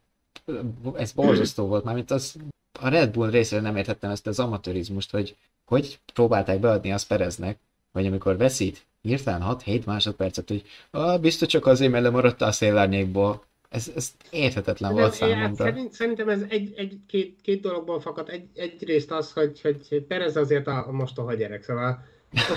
[0.96, 2.36] ez borzasztó volt, mármint az
[2.80, 5.36] a Red Bull részéről nem értettem ezt az amatőrizmust, hogy
[5.72, 7.60] hogy próbálták beadni azt Pereznek,
[7.92, 13.44] vagy amikor veszít, hirtelen 6-7 másodpercet, hogy ah, biztos csak azért, mert lemaradt a szélárnyékból.
[13.70, 15.56] Ez, ez érthetetlen volt számomra.
[15.56, 18.30] Szerint, szerintem ez egy, egy, két, két dologból fakad.
[18.30, 22.04] Egy, egyrészt az, hogy, hogy Perez azért a mostoha gyerek, szóval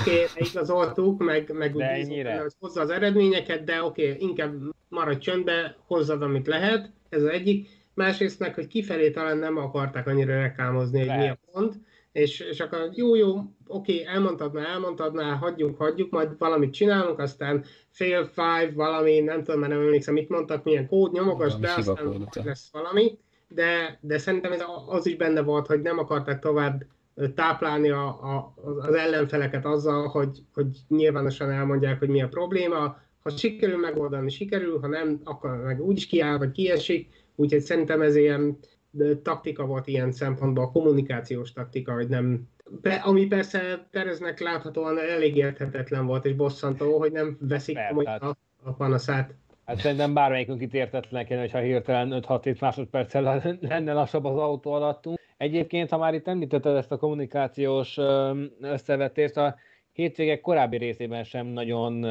[0.00, 4.54] oké, okay, igazoltuk, meg, meg úgy bízunk, hogy hozza az eredményeket, de oké, okay, inkább
[4.88, 7.68] maradj csöndbe, hozzad, amit lehet, ez az egyik.
[7.94, 11.74] Másrészt meg, hogy kifelé talán nem akarták annyira rekámozni, hogy mi a pont,
[12.14, 17.18] és, és akkor jó, jó, oké, elmondtad már, elmondtad már, hagyjuk, hagyjuk, majd valamit csinálunk,
[17.18, 21.74] aztán fail five, valami, nem tudom, mert nem emlékszem, mit mondtak, milyen kód nyomogass be,
[21.76, 26.84] aztán lesz valami, de, de szerintem ez az is benne volt, hogy nem akarták tovább
[27.34, 33.30] táplálni a, a, az ellenfeleket azzal, hogy, hogy nyilvánosan elmondják, hogy mi a probléma, ha
[33.30, 38.58] sikerül megoldani, sikerül, ha nem, akkor meg úgyis kiáll, vagy kiesik, úgyhogy szerintem ez ilyen
[39.22, 42.48] taktika volt ilyen szempontból, a kommunikációs taktika, hogy nem,
[42.82, 48.12] Be, ami persze Pereznek láthatóan elég érthetetlen volt és bosszantó, hogy nem veszik Persze, komolyan
[48.12, 48.22] hát.
[48.22, 49.34] a, a panaszát.
[49.64, 55.18] Hát szerintem bármelyikünk itt értetlenek kéne, hogyha hirtelen 5-6-7 másodperccel lenne lassabb az autó alattunk.
[55.36, 57.98] Egyébként, ha már itt említetted ezt a kommunikációs
[58.60, 59.54] összevetést, a
[59.92, 62.04] hétvégek korábbi részében sem nagyon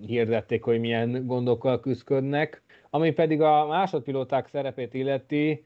[0.00, 2.62] hirdették, hogy milyen gondokkal küzdködnek.
[2.90, 5.64] Ami pedig a másodpilóták szerepét illeti,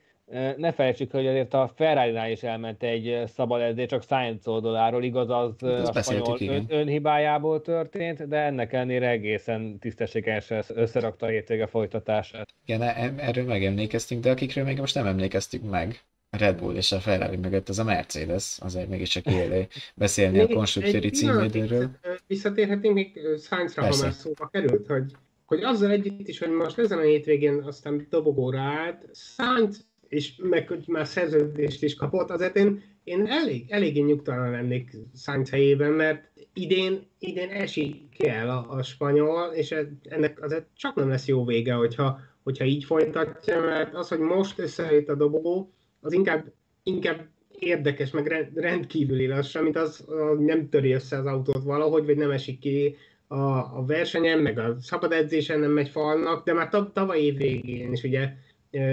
[0.57, 5.31] ne felejtsük, hogy azért a ferrari is elment egy szabad edzés, csak Sainz oldaláról, igaz,
[5.31, 11.67] az Ezt a spanyol ön, önhibájából történt, de ennek ellenére egészen tisztességesen összerakta a hétvége
[11.67, 12.49] folytatását.
[12.65, 16.93] Igen, e- erről megemlékeztünk, de akikről még most nem emlékeztünk meg, a Red Bull és
[16.93, 21.91] a Ferrari mögött az a Mercedes, azért mégiscsak élő beszélni a konstruktőri címvédőről.
[22.27, 24.05] Visszatérhetünk még Sainzra, ha Persze.
[24.05, 25.13] már szóba került, hogy,
[25.45, 30.69] hogy azzal együtt is, hogy most ezen a hétvégén aztán dobogóra állt, Sainz és meg
[30.69, 36.31] hogy már szerződést is kapott, azért én, én elég, eléggé nyugtalan lennék Sainz helyében, mert
[36.55, 41.73] idén, idén esik el a, a spanyol, és ennek azért csak nem lesz jó vége,
[41.73, 48.11] hogyha, hogyha így folytatja, mert az, hogy most összejött a dobogó, az inkább, inkább érdekes,
[48.11, 52.31] meg rend- rendkívüli lassan, mint az, hogy nem töri össze az autót valahogy, vagy nem
[52.31, 52.97] esik ki
[53.27, 53.37] a,
[53.79, 57.93] a versenyen, meg a szabad edzésen nem megy falnak, de már tav- tavaly év végén
[57.93, 58.33] is ugye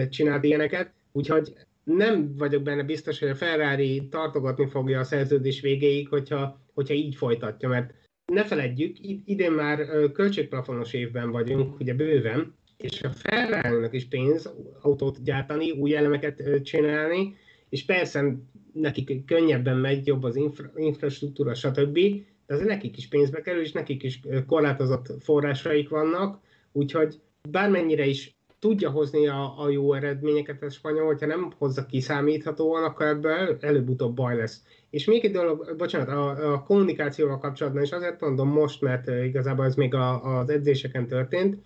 [0.10, 1.54] csinált ilyeneket, úgyhogy
[1.84, 7.16] nem vagyok benne biztos, hogy a Ferrari tartogatni fogja a szerződés végéig, hogyha, hogyha így
[7.16, 7.94] folytatja, mert
[8.26, 14.54] ne feledjük, id- idén már költségplafonos évben vagyunk, ugye bőven, és a ferrari is pénz
[14.82, 17.36] autót gyártani, új elemeket csinálni,
[17.70, 18.36] és persze
[18.74, 22.00] nekik könnyebben megy, jobb az infra, infrastruktúra, stb.,
[22.46, 26.40] de az nekik is pénzbe kerül, és nekik is korlátozott forrásaik vannak,
[26.72, 32.84] úgyhogy bármennyire is tudja hozni a, a jó eredményeket a spanyol, hogyha nem hozza kiszámíthatóan,
[32.84, 34.64] akkor ebből el, előbb-utóbb baj lesz.
[34.90, 39.66] És még egy dolog, bocsánat, a, a kommunikációval kapcsolatban is azért mondom most, mert igazából
[39.66, 41.58] ez még a, az edzéseken történt,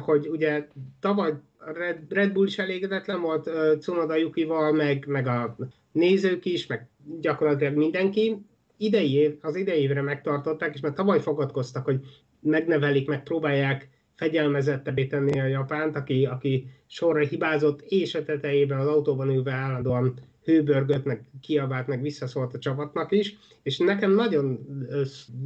[0.00, 0.66] hogy ugye
[1.00, 1.32] tavaly
[1.74, 3.50] Red, Red Bull is elégedetlen volt
[3.80, 5.56] Cunoda Yukival, meg, meg a
[5.92, 6.88] nézők is, meg
[7.20, 8.46] gyakorlatilag mindenki.
[8.76, 12.00] Idei év, az idei évre megtartották, és már tavaly fogadkoztak, hogy
[12.40, 18.86] megnevelik, meg próbálják fegyelmezettebbé tenni a Japánt, aki, aki sorra hibázott, és a tetejében az
[18.86, 24.58] autóban ülve állandóan hőbörgött, meg kiabált, meg visszaszólt a csapatnak is, és nekem nagyon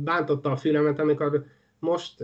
[0.04, 1.44] bántotta a fülemet, amikor
[1.78, 2.14] most,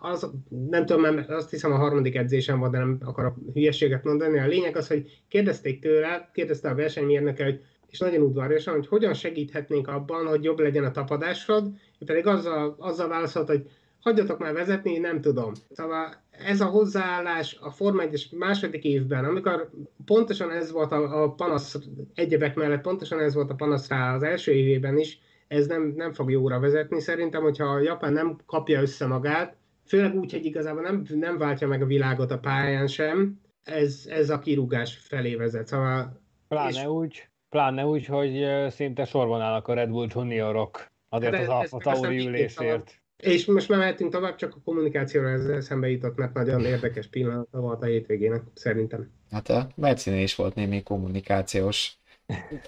[0.00, 0.30] az,
[0.70, 4.38] nem tudom, mert azt hiszem a harmadik edzésem volt, de nem akarok hülyeséget mondani.
[4.38, 9.14] A lényeg az, hogy kérdezték tőle, kérdezte a versenymérnöke, hogy és nagyon udvariasan, hogy hogyan
[9.14, 11.64] segíthetnénk abban, hogy jobb legyen a tapadásod,
[11.98, 13.70] ő pedig azzal, azzal válaszolt, hogy
[14.04, 15.52] hagyjatok már vezetni, nem tudom.
[15.70, 19.70] Szóval ez a hozzáállás a Forma 1 második évben, amikor
[20.04, 21.78] pontosan ez volt a, a panasz
[22.14, 26.12] egyebek mellett, pontosan ez volt a panasz rá az első évében is, ez nem, nem
[26.12, 27.00] fog jóra vezetni.
[27.00, 31.68] Szerintem, hogyha a Japán nem kapja össze magát, főleg úgy, hogy igazából nem, nem váltja
[31.68, 35.66] meg a világot a pályán sem, ez, ez a kirúgás felé vezet.
[35.66, 41.34] Szóval Pláne És- úgy, pláne úgy, hogy szinte sorban állnak a Red Bull juniorok azért
[41.34, 43.02] Hát az Alfa Tauri ülésért.
[43.24, 47.60] És most már mehetünk tovább, csak a kommunikációra ezzel eszembe jutott, mert nagyon érdekes pillanata
[47.60, 49.10] volt a hétvégének, szerintem.
[49.30, 51.92] Hát a Mercinél is volt némi kommunikációs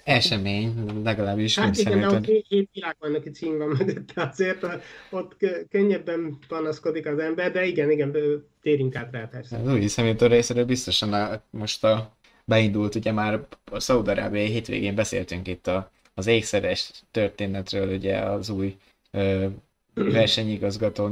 [0.04, 4.66] esemény, legalábbis Hát igen, de ott hét, világbajnoki cím van mögötte, azért
[5.10, 8.16] ott kö- könnyebben panaszkodik az ember, de igen, igen,
[8.62, 9.56] térjünk át rá persze.
[9.56, 12.16] Az új személytől részéről biztosan a, most a,
[12.46, 18.76] beindult, ugye már a Szaudarábiai hétvégén beszéltünk itt a, az ékszeres történetről, ugye az új
[19.10, 19.46] ö,
[20.04, 21.10] versenyigazgató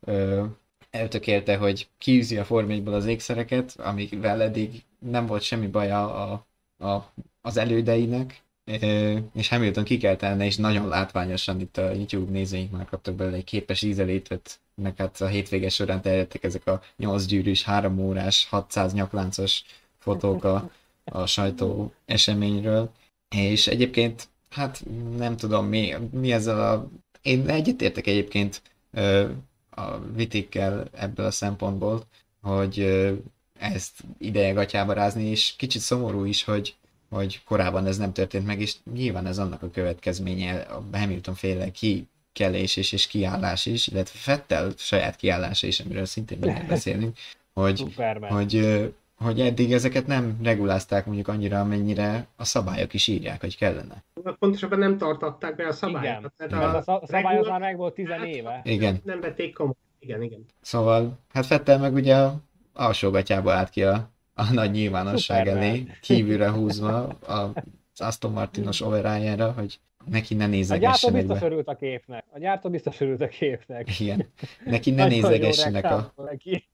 [0.00, 0.44] ö,
[0.90, 6.46] eltökélte, hogy kiűzi a Form 1-ből az ékszereket, amivel eddig nem volt semmi baja a,
[6.86, 8.42] a, az elődeinek,
[9.34, 13.82] és Hamilton kikeltelne, és nagyon látványosan itt a YouTube nézőink már kaptak belőle egy képes
[13.82, 19.62] ízelétet, meg hát a hétvége során terjedtek ezek a 8 gyűrűs, 3 órás, 600 nyakláncos
[19.98, 20.70] fotók a,
[21.04, 22.90] a sajtó eseményről.
[23.36, 24.84] És egyébként, hát
[25.16, 26.88] nem tudom mi, mi ezzel a...
[27.22, 28.62] Én egyetértek egyébként
[29.70, 32.06] a vitikkel ebből a szempontból,
[32.42, 32.78] hogy
[33.58, 36.74] ezt ideje gatyába rázni, és kicsit szomorú is, hogy,
[37.10, 41.70] hogy korábban ez nem történt meg, és nyilván ez annak a következménye, a Hamilton féle
[41.70, 47.18] kikelés és, és kiállás is, illetve Fettel saját kiállása is, amiről szintén meg kell beszélnünk,
[47.52, 48.30] hogy, Superman.
[48.30, 48.54] hogy,
[49.22, 54.04] hogy eddig ezeket nem regulázták mondjuk annyira, amennyire a szabályok is írják, hogy kellene.
[54.38, 55.72] Pontosabban nem tartották be a Igen.
[55.76, 56.32] szabályokat.
[56.36, 58.60] Ez Tehát a szab- szabály az regula- már meg volt 10 éve.
[58.64, 59.00] Igen.
[59.04, 59.76] Nem vették komolyan.
[59.98, 60.44] Igen, igen.
[60.60, 62.34] Szóval, hát Fettel meg ugye a
[62.72, 65.68] alsógatyába állt ki a, a nagy nyilvánosság Superman.
[65.68, 67.52] elé, kívülre húzva a
[67.96, 69.80] Aston Martinos overájára, hogy
[70.10, 72.24] neki ne A gyártó nézegessenek biztos örült a képnek.
[72.32, 74.00] A gyártó biztos örült a képnek.
[74.00, 74.26] Igen.
[74.64, 76.68] Neki ne nézegessenek a, neki.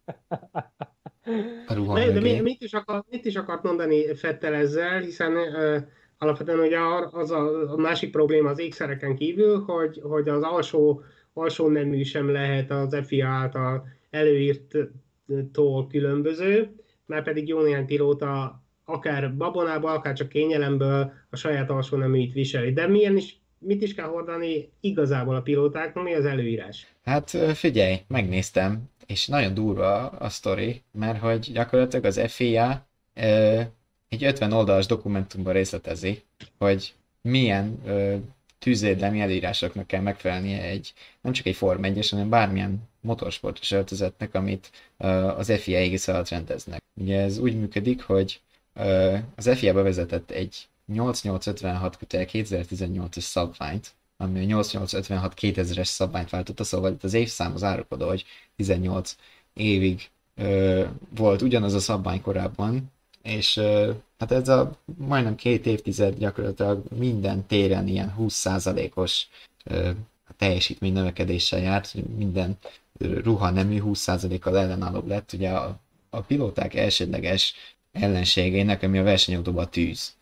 [1.95, 5.77] De, de mi, mit, is akar, mit is akart mondani Fettel ezzel, hiszen uh,
[6.19, 6.79] alapvetően ugye
[7.11, 12.31] az a, a másik probléma az ékszereken kívül, hogy, hogy az alsó, alsó nemű sem
[12.33, 16.75] lehet az FIA által előírtól különböző,
[17.07, 22.73] mert pedig jó néhány pilóta akár babonából, akár csak kényelemből a saját alsó neműit viseli.
[22.73, 26.87] De milyen is, mit is kell hordani igazából a pilótáknak, mi az előírás?
[27.05, 33.61] Hát figyelj, megnéztem, és nagyon durva a sztori, mert hogy gyakorlatilag az FIA ö,
[34.09, 36.23] egy 50 oldalas dokumentumban részletezi,
[36.59, 38.17] hogy milyen ö,
[38.59, 44.71] tűzvédelmi előírásoknak kell megfelelnie egy, nem csak egy Form 1 hanem bármilyen motorsportos öltözetnek, amit
[44.99, 46.83] ö, az FIA égisz alatt rendeznek.
[46.95, 48.41] Ugye ez úgy működik, hogy
[48.75, 56.65] ö, az FIA bevezetett egy 8856 kötel 2018-as szabványt, ami a 8856 2000-es szabványt váltotta,
[56.65, 58.25] szóval itt az évszám az árulkodó, hogy
[58.57, 59.17] 18
[59.53, 60.85] évig ö,
[61.17, 67.47] volt ugyanaz a szabvány korábban, és ö, hát ez a majdnem két évtized gyakorlatilag minden
[67.47, 69.27] téren ilyen 20%-os
[69.65, 69.91] ö,
[70.37, 72.59] teljesítmény növekedéssel járt, minden
[72.99, 77.55] ruha nemű 20%-kal ellenállóbb lett, ugye a, a pilóták elsődleges
[77.93, 80.15] ellenségének, ami a versenyautóban a tűz.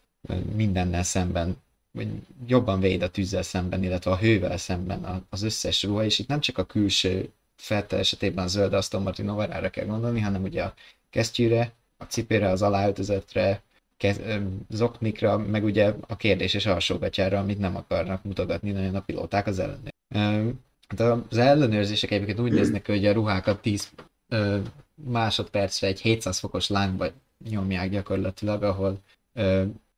[0.55, 1.57] Mindennel szemben
[1.97, 2.09] vagy
[2.47, 6.41] jobban véd a tűzzel szemben, illetve a hővel szemben az összes ruha, és itt nem
[6.41, 10.75] csak a külső feltel esetében a zöld Aston Martin overára kell gondolni, hanem ugye a
[11.11, 13.63] kesztyűre, a cipőre, az aláöltözetre,
[13.97, 14.21] kez,
[14.69, 19.93] zoknikra, meg ugye a kérdéses alsógatyára, amit nem akarnak mutogatni nagyon a pilóták az ellenőr.
[20.15, 20.49] Ö,
[20.89, 23.91] hát az ellenőrzések egyébként úgy néznek hogy a ruhákat 10
[24.29, 24.59] ö,
[24.95, 27.07] másodpercre egy 700 fokos lángba
[27.49, 29.01] nyomják gyakorlatilag, ahol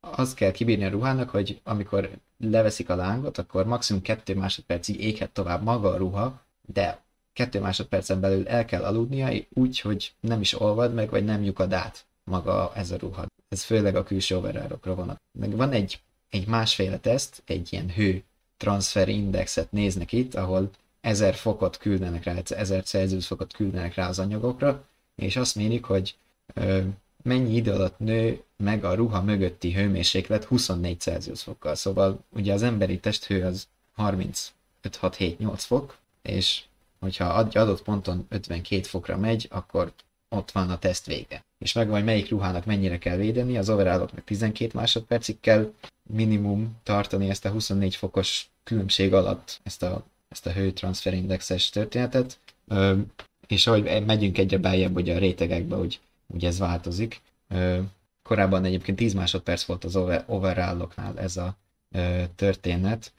[0.01, 5.31] azt kell kibírni a ruhának, hogy amikor leveszik a lángot, akkor maximum 2 másodpercig éghet
[5.31, 10.61] tovább maga a ruha, de 2 másodpercen belül el kell aludnia, úgy, hogy nem is
[10.61, 13.27] olvad meg, vagy nem lyukad át maga ez a ruha.
[13.49, 15.21] Ez főleg a külső overárokra vonat.
[15.39, 18.23] Meg van egy, egy másféle teszt, egy ilyen hő
[18.57, 24.19] transfer indexet néznek itt, ahol 1000 fokot küldenek rá, 1000 Celsius fokot küldenek rá az
[24.19, 24.85] anyagokra,
[25.15, 26.17] és azt mérik, hogy
[26.55, 26.83] ö,
[27.29, 31.75] mennyi idő alatt nő meg a ruha mögötti hőmérséklet 24 Celsius fokkal.
[31.75, 36.63] Szóval ugye az emberi testhő az 35-6-7-8 fok, és
[37.01, 39.93] hogyha adott ponton 52 fokra megy, akkor
[40.29, 41.45] ott van a teszt vége.
[41.59, 45.73] És meg hogy melyik ruhának mennyire kell védeni, az overalloknak 12 másodpercig kell
[46.11, 52.39] minimum tartani ezt a 24 fokos különbség alatt ezt a, ezt a hőtranszferindexes történetet,
[53.47, 56.01] és ahogy megyünk egyre beljebb ugye a rétegekbe, hogy
[56.35, 57.21] ugye ez változik.
[58.23, 61.57] Korábban egyébként 10 másodperc volt az over, overalloknál ez a
[62.35, 63.13] történet.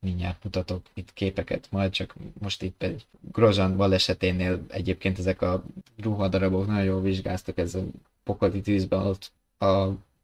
[0.00, 5.64] Mindjárt mutatok itt képeket, majd csak most itt egy Grozan baleseténél egyébként ezek a
[6.02, 7.82] ruhadarabok nagyon jól vizsgáztak, ez a
[8.24, 9.66] pokoli tűzben ott a,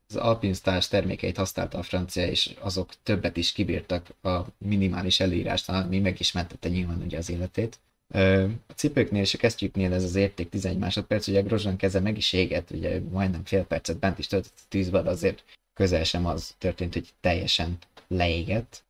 [0.08, 5.82] az Alpine Stars termékeit használta a francia, és azok többet is kibírtak a minimális előírásnál,
[5.82, 7.78] ami meg is mentette nyilván ugye az életét.
[8.12, 12.16] A cipőknél és a kesztyűknél ez az érték 11 másodperc, ugye a Grozan keze meg
[12.16, 15.44] is égett, ugye majdnem fél percet bent is töltött a tűzbe, de azért
[15.74, 18.84] közel sem az történt, hogy teljesen leégett.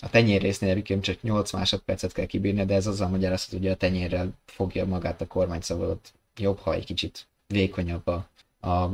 [0.00, 4.32] A tenyérrésznél egyébként csak 8 másodpercet kell kibírni, de ez azzal magyarázható, hogy a tenyérrel
[4.46, 6.00] fogja magát a kormány, szóval
[6.36, 8.28] jobb, ha egy kicsit vékonyabb a,
[8.68, 8.90] a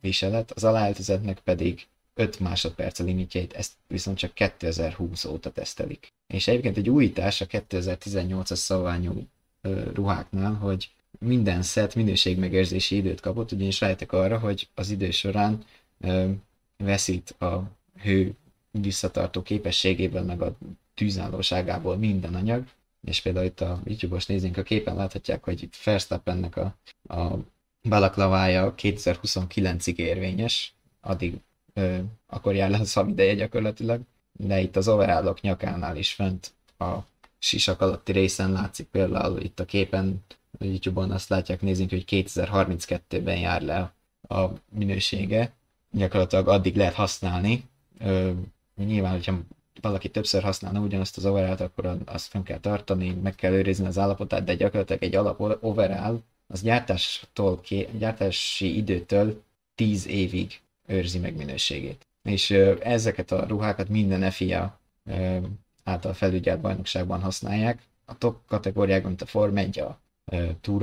[0.00, 0.50] viselet.
[0.50, 6.12] Az aláöltözetnek pedig 5 másodperc a limitjeit, ezt viszont csak 2020 óta tesztelik.
[6.26, 9.26] És egyébként egy újítás a 2018-as szabványú
[9.94, 15.64] ruháknál, hogy minden szett minőségmegérzési időt kapott, ugyanis rájöttek arra, hogy az idő során
[16.00, 16.30] ö,
[16.76, 17.70] veszít a
[18.02, 18.34] hő
[18.70, 20.56] visszatartó képességéből, meg a
[20.94, 22.64] tűzállóságából minden anyag,
[23.04, 26.76] és például itt a YouTube-os nézőink a képen láthatják, hogy itt Verstappennek a,
[27.14, 27.36] a
[27.82, 31.34] balaklavája 2029-ig érvényes, addig
[31.74, 34.00] ö, akkor jár le a szabideje gyakorlatilag,
[34.32, 36.98] de itt az overallok nyakánál is fent a
[37.38, 40.24] sisak alatti részen látszik például itt a képen,
[40.58, 43.92] a YouTube-on azt látják, nézünk, hogy 2032-ben jár le
[44.28, 45.52] a minősége,
[45.90, 47.64] gyakorlatilag addig lehet használni.
[47.98, 48.30] Ö,
[48.76, 49.38] nyilván, hogyha
[49.80, 53.98] valaki többször használna ugyanazt az overallt, akkor azt fenn kell tartani, meg kell őrizni az
[53.98, 57.60] állapotát, de gyakorlatilag egy alap overall az gyártástól,
[57.98, 59.42] gyártási időtől
[59.74, 62.06] 10 évig őrzi meg minőségét.
[62.22, 64.80] És ezeket a ruhákat minden FIA
[65.84, 67.82] által felügyelt bajnokságban használják.
[68.04, 69.98] A top kategóriákban, mint a Form 1, a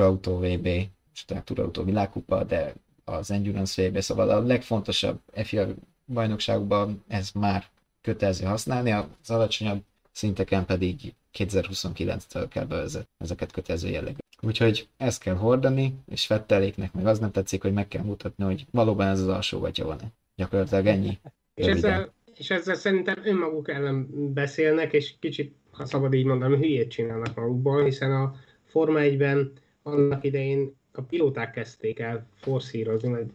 [0.02, 2.74] Auto VB, és a Tour Auto világkupa, de
[3.06, 5.68] az Endurance VB, szóval a legfontosabb FIA
[6.06, 7.66] bajnokságban ez már
[8.02, 14.21] kötelező használni, az alacsonyabb szinteken pedig 2029-től kell bevezetni ezeket kötelező jellegű.
[14.42, 18.66] Úgyhogy ezt kell hordani, és Fetteléknek meg az nem tetszik, hogy meg kell mutatni, hogy
[18.72, 20.12] valóban ez az alsó gatya van-e.
[20.36, 21.20] Gyakorlatilag ennyi.
[21.54, 26.92] És ezzel, és ezzel szerintem önmaguk ellen beszélnek, és kicsit, ha szabad így mondani, hülyét
[26.92, 28.36] csinálnak magukból, hiszen a
[28.66, 29.52] Forma 1-ben
[29.84, 33.26] annak idején a pilóták kezdték el forszírozni, vagy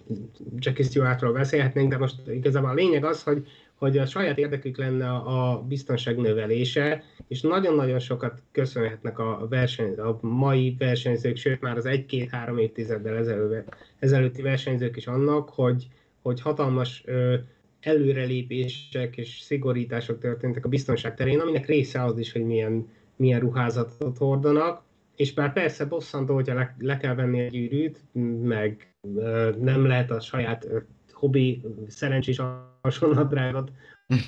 [0.58, 3.46] Jackie Stewartról beszélhetnénk, de most igazából a lényeg az, hogy,
[3.76, 10.18] hogy a saját érdekük lenne a biztonság növelése, és nagyon-nagyon sokat köszönhetnek a, verseny, a
[10.20, 15.86] mai versenyzők, sőt már az egy-két-három évtizeddel ezelőtt, ezelőtti versenyzők is annak, hogy,
[16.22, 17.34] hogy hatalmas ö,
[17.80, 24.18] előrelépések és szigorítások történtek a biztonság terén, aminek része az is, hogy milyen, milyen ruházatot
[24.18, 24.84] hordanak,
[25.16, 28.00] és bár persze bosszantó, hogyha le, le kell venni egy gyűrűt,
[28.42, 30.68] meg ö, nem lehet a saját
[31.16, 32.40] hobbi szerencsés
[32.82, 33.70] hasonlatrágot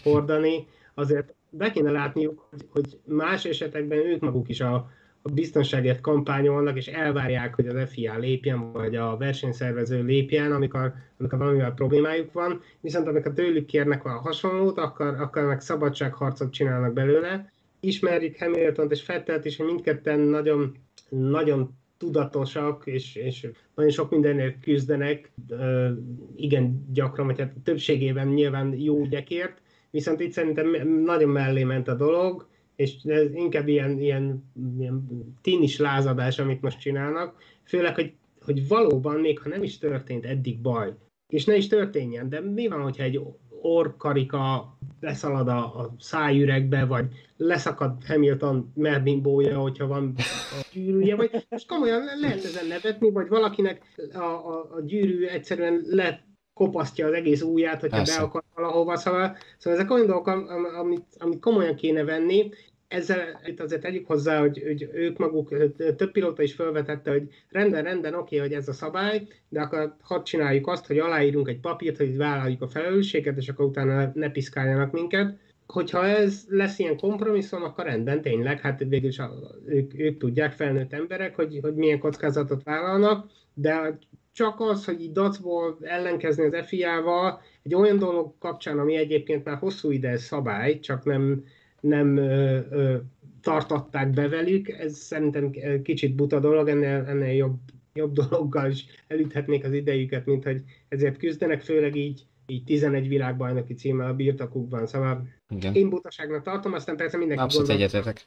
[0.02, 4.74] hordani, azért be kéne látniuk, hogy, hogy más esetekben ők maguk is a,
[5.22, 11.38] a biztonságért kampányolnak, és elvárják, hogy az FIA lépjen, vagy a versenyszervező lépjen, amikor, amikor
[11.38, 17.52] valamivel problémájuk van, viszont amikor tőlük kérnek a hasonlót, akkor, akkor meg szabadságharcot csinálnak belőle.
[17.80, 20.76] Ismerjük Hamilton és Fettelt is, hogy mindketten nagyon,
[21.08, 25.32] nagyon tudatosak, és, és nagyon sok mindenért küzdenek,
[26.36, 31.94] igen gyakran, vagy hát többségében nyilván jó ügyekért, viszont itt szerintem nagyon mellé ment a
[31.94, 34.44] dolog, és ez inkább ilyen, ilyen,
[34.78, 35.06] ilyen
[35.42, 40.60] tínis lázadás, amit most csinálnak, főleg, hogy, hogy valóban, még ha nem is történt eddig
[40.60, 40.94] baj,
[41.32, 43.20] és ne is történjen, de mi van, hogyha egy
[43.62, 47.06] orkarika beszalad a, a szájüregbe, vagy
[47.36, 50.14] leszakad Hamilton merbimbója, hogyha van
[50.60, 53.82] a gyűrűje, vagy most komolyan lehet ezen nevetni, vagy valakinek
[54.12, 58.18] a, a, a gyűrű egyszerűen le kopasztja az egész ujját, hogyha Persze.
[58.18, 60.26] be akar valahova, szóval, szóval ezek olyan dolgok,
[60.78, 62.50] amit, amit komolyan kéne venni,
[62.88, 65.54] ezzel itt azért tegyük hozzá, hogy, hogy ők maguk,
[65.96, 70.22] több pilóta is felvetette, hogy rendben, rendben, oké, hogy ez a szabály, de akkor hadd
[70.22, 74.92] csináljuk azt, hogy aláírunk egy papírt, hogy vállaljuk a felelősséget, és akkor utána ne piszkáljanak
[74.92, 75.38] minket.
[75.66, 79.20] Hogyha ez lesz ilyen kompromisszum, akkor rendben, tényleg, hát végül is
[79.66, 83.98] ők, ők tudják, felnőtt emberek, hogy, hogy milyen kockázatot vállalnak, de
[84.32, 89.56] csak az, hogy így dacból ellenkezni az FIA-val, egy olyan dolog kapcsán, ami egyébként már
[89.56, 91.44] hosszú ide szabály, csak nem,
[91.80, 92.96] nem ö, ö,
[93.42, 95.50] tartatták be velük, ez szerintem
[95.82, 97.58] kicsit buta dolog, ennél, ennél jobb,
[97.94, 103.74] jobb dologgal is elüthetnék az idejüket, mint hogy ezért küzdenek, főleg így, így 11 világbajnoki
[103.74, 105.74] címmel a birtokukban, szóval igen.
[105.74, 108.26] én butaságnak tartom, aztán persze mindenki Abszolút egyetetek.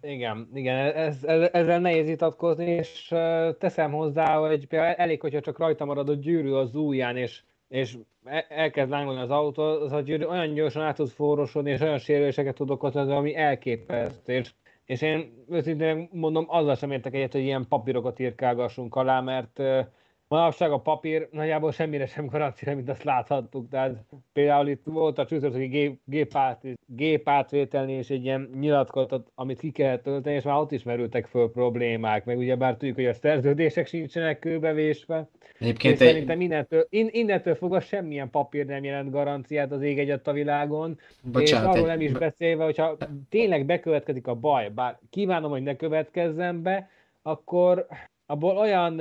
[0.00, 3.14] Igen, igen, ez, ez, ezzel nehéz vitatkozni, és
[3.58, 7.42] teszem hozzá, hogy például elég, hogyha csak rajta marad a gyűrű az ujján, és
[7.74, 11.80] és e- elkezd lángolni az autó, az a gyűrű olyan gyorsan át tud forrosodni, és
[11.80, 14.32] olyan sérüléseket tud okozni, ami elképesztő.
[14.32, 14.52] És,
[14.84, 19.62] és én őszintén mondom, azzal sem értek egyet, hogy ilyen papírokat írkálgassunk alá, mert
[20.34, 23.68] manapság a papír nagyjából semmire sem garancia, mint azt láthattuk.
[23.68, 29.70] Tehát például itt volt a csütörtöki gép, gépát, gépátvételni és egy ilyen nyilatkozatot, amit ki
[29.70, 33.14] kellett tölteni, és már ott is merültek föl problémák, meg ugye bár tudjuk, hogy a
[33.14, 35.28] szerződések sincsenek kőbevésve.
[35.58, 36.08] Egyébként egy...
[36.08, 40.98] szerintem innentől, in, innentől fogva semmilyen papír nem jelent garanciát az ég egyet a világon,
[41.22, 41.96] Bocsánat, és arról egy...
[41.96, 42.96] nem is beszélve, hogyha
[43.28, 46.88] tényleg bekövetkezik a baj, bár kívánom, hogy ne következzen be,
[47.22, 47.86] akkor
[48.26, 49.00] abból olyan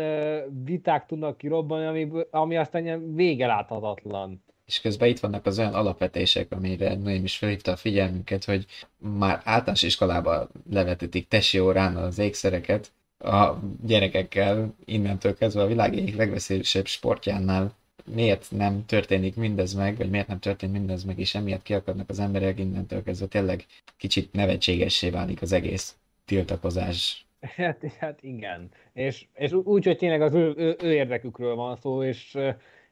[0.64, 4.44] viták tudnak kirobbanni, ami, ami aztán ilyen vége láthatatlan.
[4.66, 8.66] És közben itt vannak az olyan alapvetések, amire Noém is felhívta a figyelmünket, hogy
[8.98, 13.54] már általános iskolában levetetik tesi órán az ékszereket a
[13.86, 17.74] gyerekekkel, innentől kezdve a világ egyik legveszélyesebb sportjánál
[18.06, 22.20] miért nem történik mindez meg, vagy miért nem történik mindez meg, és emiatt kiakadnak az
[22.20, 23.66] emberek, innentől kezdve tényleg
[23.98, 25.96] kicsit nevetségessé válik az egész
[26.26, 28.70] tiltakozás Hát, hát igen.
[28.94, 32.38] És, és úgy, hogy tényleg az ő, ő, ő érdekükről van szó, és,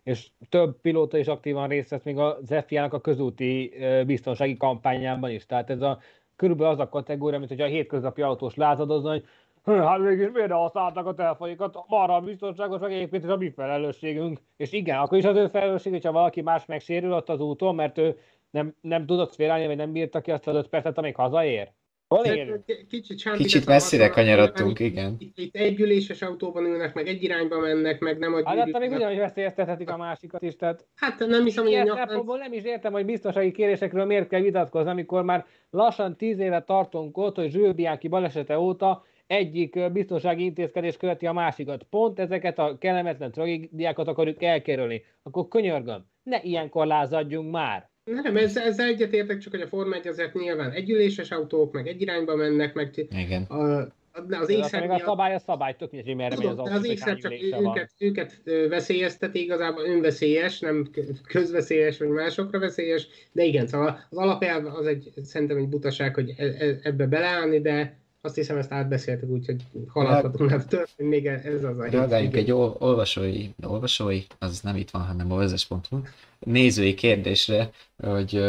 [0.04, 3.74] és több pilóta is aktívan részt vesz még az FIA-nak a közúti
[4.06, 5.45] biztonsági kampányában is.
[5.45, 5.99] Tehát ez a
[6.36, 9.24] körülbelül az a kategória, mint hogy a hétköznapi autós lázadozna, hogy
[9.64, 14.39] hát végül miért használtak a telefonjukat, arra a biztonságos, meg egyébként ez a mi felelősségünk.
[14.58, 17.97] És igen, akkor is az ő felelősség, hogyha valaki más megsérül ott az úton, mert
[17.97, 18.18] ő
[18.49, 21.72] nem, nem tudott félelni, vagy nem bírta ki azt az öt percet, amíg hazaér.
[22.89, 25.16] Kicsit, Kicsit messzire kanyarodtunk, igen.
[25.20, 28.91] Itt, itt egy üléses autóban ülnek, meg egy irányba mennek, meg nem a Hát még
[28.91, 30.86] ugyanúgy veszélyeztethetik a másikat is, tehát...
[30.95, 32.24] Hát nem hiszem, hogy nyakán...
[32.26, 37.18] nem is értem, hogy biztonsági kérésekről miért kell vitatkozni, amikor már lassan tíz éve tartunk
[37.18, 41.84] ott, hogy Zsőbiáki balesete óta egyik biztonsági intézkedés követi a másikat.
[41.84, 45.03] Pont ezeket a kellemetlen tragédiákat akarjuk elkerülni.
[45.24, 47.91] Akkor könyörgöm, ne ilyenkor lázadjunk már.
[48.14, 52.01] Nem, ezzel, ezzel egyetértek, csak hogy a Forma 1 azért nyilván együléses autók, meg egy
[52.01, 53.43] irányba mennek, meg Igen.
[53.43, 53.88] a,
[54.30, 56.72] az ékszer a szabály a szabály, tök mindegy, hogy merre megy az autó.
[56.72, 60.89] Az ékszer csak őket, őket veszélyezteti, igazából önveszélyes, nem
[61.28, 66.34] közveszélyes, vagy másokra veszélyes, de igen, szóval az alapelv az egy, szerintem egy butaság, hogy
[66.38, 71.64] e, e, ebbe beleállni, de azt hiszem ezt átbeszéltük, úgyhogy haladhatunk, mert történt még ez
[71.64, 76.02] az a Reagáljunk egy olvasói, olvasói, az nem itt van, hanem a vezes.hu,
[76.40, 78.42] nézői kérdésre, hogy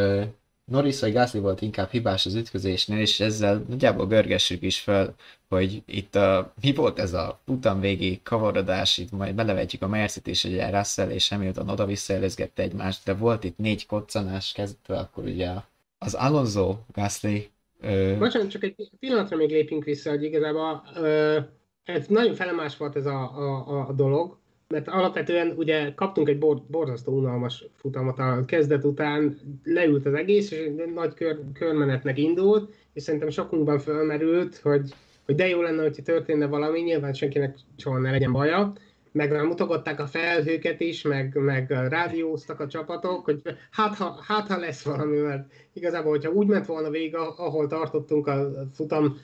[0.65, 5.15] Norris vagy Gasly volt inkább hibás az ütközésnél, és ezzel nagyjából görgessük is fel,
[5.49, 10.27] hogy itt a, mi volt ez a futam végi kavarodás, itt majd belevetjük a Mercit
[10.27, 12.19] is, ugye Russell és Hamilton oda-vissza
[12.55, 15.51] egymást, de volt itt négy koccanás kezdve, akkor ugye
[15.99, 17.51] az Alonso Gasly
[17.83, 18.17] Ö...
[18.19, 21.39] Bocsánat, csak egy pillanatra még lépjünk vissza, hogy igazából ö,
[21.85, 26.63] ez nagyon felemás volt ez a, a, a dolog, mert alapvetően ugye kaptunk egy bor,
[26.71, 32.75] borzasztó unalmas futamot a kezdet után, leült az egész, és egy nagy kör, körmenetnek indult,
[32.93, 37.99] és szerintem sokunkban fölmerült, hogy, hogy de jó lenne, hogyha történne valami, nyilván senkinek soha
[37.99, 38.73] ne legyen baja,
[39.13, 44.59] meg mutogatták a felhőket is, meg, meg rádióztak a csapatok, hogy hát ha, hát ha
[44.59, 49.21] lesz valami, mert igazából, hogyha úgy ment volna végig, ahol tartottunk a futam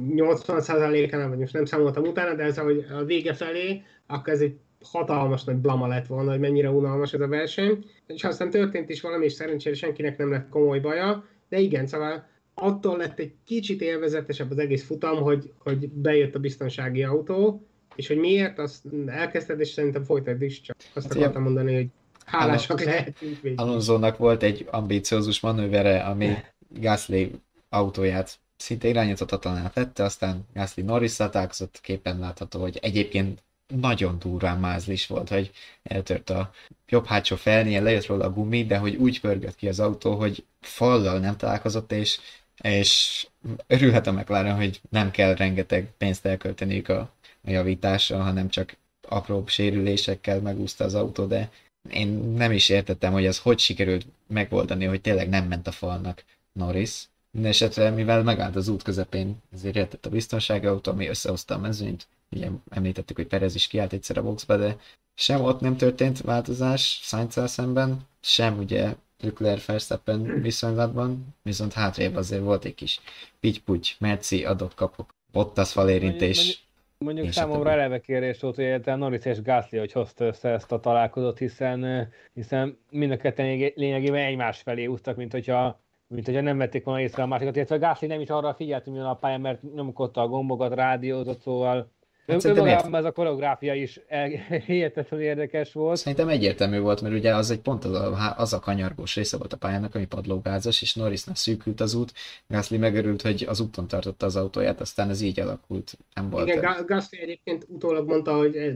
[0.00, 4.56] 80%-án, vagy most nem számoltam utána, de ez hogy a vége felé, akkor ez egy
[4.82, 9.00] hatalmas nagy blama lett volna, hogy mennyire unalmas ez a verseny, és aztán történt is
[9.00, 13.80] valami, és szerencsére senkinek nem lett komoly baja, de igen, szóval attól lett egy kicsit
[13.80, 17.66] élvezetesebb az egész futam, hogy, hogy bejött a biztonsági autó,
[17.98, 21.86] és hogy miért, azt elkezdted, és szerintem folytatod is, csak azt hát akartam mondani, hogy
[22.24, 23.58] hálásak lehetünk végül.
[23.58, 26.36] Alonso-nak volt egy ambíciózus manővere, ami
[26.68, 27.30] Gasly
[27.68, 35.06] autóját szinte irányíthatatlaná tette, aztán Gasly norris találkozott, képen látható, hogy egyébként nagyon durván mázlis
[35.06, 35.50] volt, hogy
[35.82, 36.50] eltört a
[36.88, 40.44] jobb hátsó felnél, lejött róla a gumi, de hogy úgy pörgött ki az autó, hogy
[40.60, 42.18] fallal nem találkozott, és,
[42.62, 43.26] és
[43.66, 47.16] örülhet a McLaren, hogy nem kell rengeteg pénzt elkölteniük a
[47.48, 48.76] a javításra, hanem csak
[49.08, 51.50] apróbb sérülésekkel megúszta az autó, de
[51.90, 56.24] én nem is értettem, hogy az hogy sikerült megoldani, hogy tényleg nem ment a falnak
[56.52, 57.08] Norris.
[57.30, 62.06] Mindenesetre, mivel megállt az út közepén, ezért értett a biztonsági autó, ami összehozta a mezőnyt.
[62.30, 64.76] Ugye említettük, hogy Perez is kiállt egyszer a boxba, de
[65.14, 72.42] sem ott nem történt változás sainz szemben, sem ugye Leclerc Verstappen viszonylatban, viszont hátrébb azért
[72.42, 73.00] volt egy kis
[73.40, 76.67] pitty Merci adok-kapok, Bottas falérintés,
[77.04, 80.80] Mondjuk Én számomra eleve kérés volt, hogy Norris és Gasly, hogy hozta össze ezt a
[80.80, 86.58] találkozót, hiszen, hiszen mind a ketten lényegében egymás felé úztak, mint hogyha mint hogyha nem
[86.58, 89.62] vették volna észre a másikat, illetve Gasly nem is arra figyelt, hogy a pályán, mert
[89.74, 91.90] nyomkodta a gombokat, rádiózott, szóval
[92.28, 94.00] Hát Önmagában ez a koreográfia is
[94.66, 95.96] hihetetlenül érdekes volt.
[95.96, 99.52] Szerintem egyértelmű volt, mert ugye az egy pont az a, az a kanyargós része volt
[99.52, 102.12] a pályának, ami padlógázas, és Norrisnak szűkült az út.
[102.48, 105.98] Gasly megörült, hogy az úton tartotta az autóját, aztán ez így alakult.
[106.14, 108.74] Nem volt Igen, Gasly egyébként utólag mondta, hogy eh,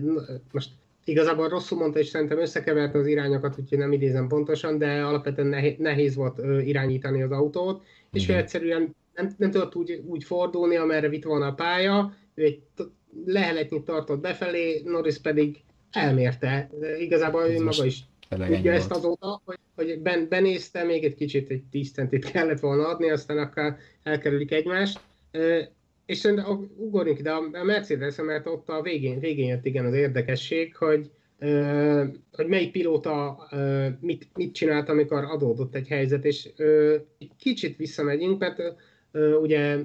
[0.53, 0.69] most
[1.05, 6.15] igazából rosszul mondta, és szerintem összekeverte az irányokat, úgyhogy nem idézem pontosan, de alapvetően nehéz
[6.15, 7.83] volt irányítani az autót,
[8.13, 12.45] és ő egyszerűen nem, nem tudott úgy, úgy fordulni, amerre vitt volna a pálya, ő
[12.45, 12.63] egy
[13.27, 15.61] leheletnyit tartott befelé, Norris pedig
[15.91, 16.71] elmérte.
[16.99, 21.63] Igazából ő maga is tudja ezt azóta, hogy, hogy ben, benézte, még egy kicsit, egy
[21.71, 25.01] 10 centit kellett volna adni, aztán akkor elkerülik egymást.
[26.07, 30.77] És szerintem ugorjunk ide a Mercedes, mert ott a végén, végén jött igen az érdekesség,
[30.77, 31.11] hogy,
[32.33, 33.49] hogy melyik pilóta
[34.01, 36.49] mit, mit csinált, amikor adódott egy helyzet, és
[37.39, 38.63] kicsit visszamegyünk, mert
[39.41, 39.77] ugye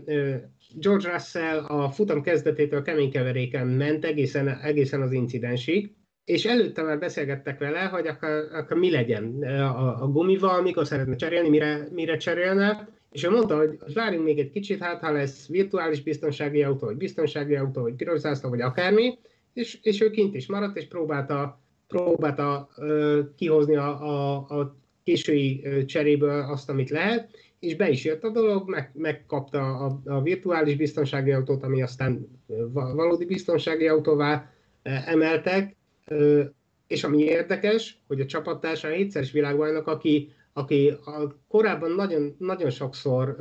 [0.76, 5.96] George Russell a futam kezdetétől kemény keveréken ment egészen, egészen az incidensig,
[6.26, 11.16] és előtte már beszélgettek vele, hogy akkor, akkor mi legyen a, a gumival, mikor szeretne
[11.16, 15.48] cserélni, mire, mire cserélne, és ő mondta, hogy várjunk még egy kicsit, hát ha lesz
[15.48, 19.18] virtuális biztonsági autó, vagy biztonsági autó, vagy piros zászló, vagy akármi,
[19.54, 25.86] és, és ő kint is maradt, és próbálta, próbálta uh, kihozni a, a, a késői
[25.86, 27.30] cseréből azt, amit lehet,
[27.60, 32.28] és be is jött a dolog, meg, megkapta a, a virtuális biztonsági autót, ami aztán
[32.72, 34.52] valódi biztonsági autóvá
[34.84, 35.76] emeltek,
[36.88, 43.38] és ami érdekes, hogy a csapattársa hétszeres világbajnok, aki, aki a, korábban nagyon, nagyon sokszor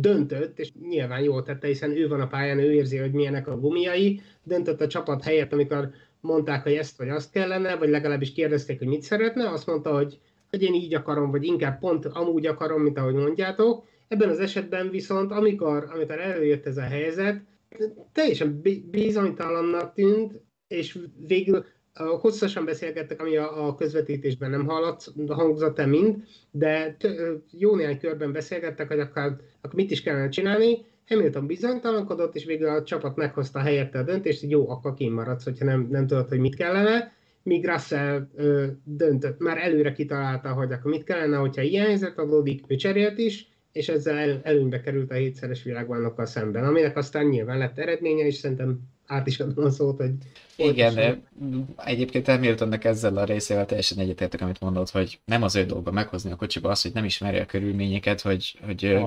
[0.00, 3.58] döntött, és nyilván jól tette, hiszen ő van a pályán, ő érzi, hogy milyenek a
[3.58, 8.78] gumiai, döntött a csapat helyett, amikor mondták, hogy ezt vagy azt kellene, vagy legalábbis kérdezték,
[8.78, 10.18] hogy mit szeretne, azt mondta, hogy
[10.52, 13.84] hogy én így akarom, vagy inkább pont amúgy akarom, mint ahogy mondjátok.
[14.08, 17.40] Ebben az esetben viszont, amikor, amikor előjött ez a helyzet,
[18.12, 26.16] teljesen bizonytalannak tűnt, és végül hosszasan beszélgettek, ami a, közvetítésben nem hallott, hangzott el mind,
[26.50, 27.16] de t-
[27.50, 29.22] jó néhány körben beszélgettek, hogy akkor,
[29.60, 30.84] akkor mit is kellene csinálni.
[31.06, 35.64] Hamilton bizonytalankodott, és végül a csapat meghozta helyette a döntést, hogy jó, akkor kimaradsz, hogyha
[35.64, 37.12] nem, nem tudod, hogy mit kellene.
[37.42, 42.64] Míg Russell ö, döntött, már előre kitalálta, hogy akkor mit kellene, hogyha ilyen helyzet adódik,
[42.66, 47.58] ő cserélt is, és ezzel el, előnybe került a hétszeres világbajnokkal szemben, aminek aztán nyilván
[47.58, 50.12] lett eredménye, és szerintem át is adom a szót, hogy...
[50.56, 51.20] Igen, de
[51.76, 56.30] egyébként Hamiltonnak ezzel a részével teljesen egyetértek, amit mondod, hogy nem az ő dolga meghozni
[56.30, 59.00] a kocsiba azt, hogy nem ismeri a körülményeket, hogy, hogy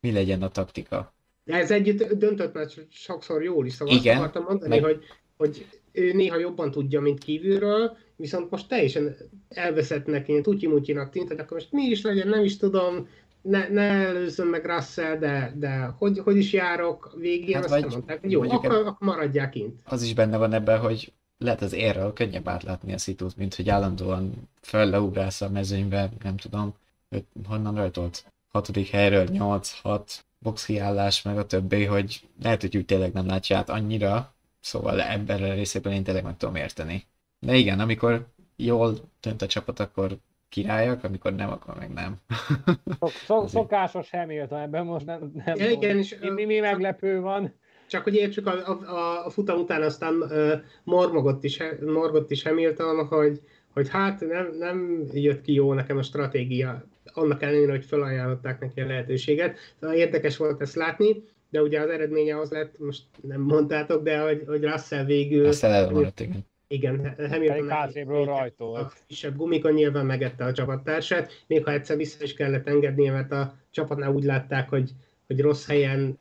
[0.00, 1.14] mi legyen a taktika.
[1.44, 4.84] De ez együtt döntött, mert sokszor jól is, szóval Igen, azt akartam mondani, meg...
[4.84, 5.04] hogy,
[5.36, 5.66] hogy
[5.96, 9.16] ő néha jobban tudja, mint kívülről, viszont most teljesen
[9.48, 10.68] elveszettnek, ilyen tutyi
[11.10, 13.08] tűnt, hogy akkor most mi is legyen, nem is tudom,
[13.42, 18.20] ne, ne előzzön meg Russell, de, de hogy, hogy is járok végén, hát azt mondták,
[18.20, 19.80] hogy jó, akkor, akkor maradják kint.
[19.84, 23.68] Az is benne van ebben, hogy lehet az érrel könnyebb átlátni a szitút, mint hogy
[23.68, 26.74] állandóan fölleugrálsz a mezőnybe, nem tudom,
[27.08, 28.24] hogy honnan rajtolt.
[28.48, 30.00] Hatodik helyről 8-6
[30.38, 34.34] box kiállás, meg a többi, hogy lehet, hogy úgy tényleg nem látja át annyira,
[34.66, 37.02] szóval ebben a részében én tényleg meg tudom érteni.
[37.38, 40.16] De igen, amikor jól dönt a csapat, akkor
[40.48, 42.16] királyak, amikor nem, akkor meg nem.
[42.98, 47.54] Szok, szok, szokásos Hamilton, ebben most nem, nem ja, igen, és, mi, mi meglepő van.
[47.86, 50.52] Csak hogy értsük, a, a, a futam után aztán uh,
[50.84, 53.40] mormogott, is, morgott is Hamilton, hogy,
[53.72, 58.80] hogy hát nem, nem jött ki jó nekem a stratégia, annak ellenére, hogy felajánlották neki
[58.80, 59.58] a lehetőséget.
[59.80, 64.20] Szóval érdekes volt ezt látni, de ugye az eredménye az lett, most nem mondtátok, de
[64.20, 65.44] hogy, hogy Russell végül...
[65.44, 68.80] Russell elmaradt, igen igen, Hamilton hátrébbről rajtolt.
[68.80, 73.32] A kisebb gumikon nyilván megette a csapattársát, még ha egyszer vissza is kellett engednie, mert
[73.32, 74.90] a csapatnál úgy látták, hogy,
[75.26, 76.18] hogy rossz helyen,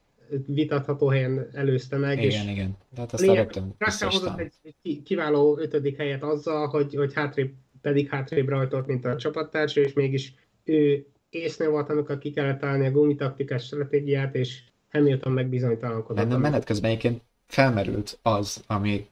[0.48, 2.24] vitatható helyen előzte meg.
[2.24, 2.78] Igen, és igen.
[2.96, 7.52] Tehát azt rögtön hozott egy, egy kiváló ötödik helyet azzal, hogy, hogy hátrébb,
[7.82, 12.86] pedig hátrébb rajtolt, mint a csapattársa, és mégis ő észnél volt, amikor ki kellett találni
[12.86, 14.62] a gumitaktikás stratégiát, és
[14.92, 16.24] Hamilton meg bizonytalankodott.
[16.24, 19.08] Bennem menet közben egyébként felmerült az, ami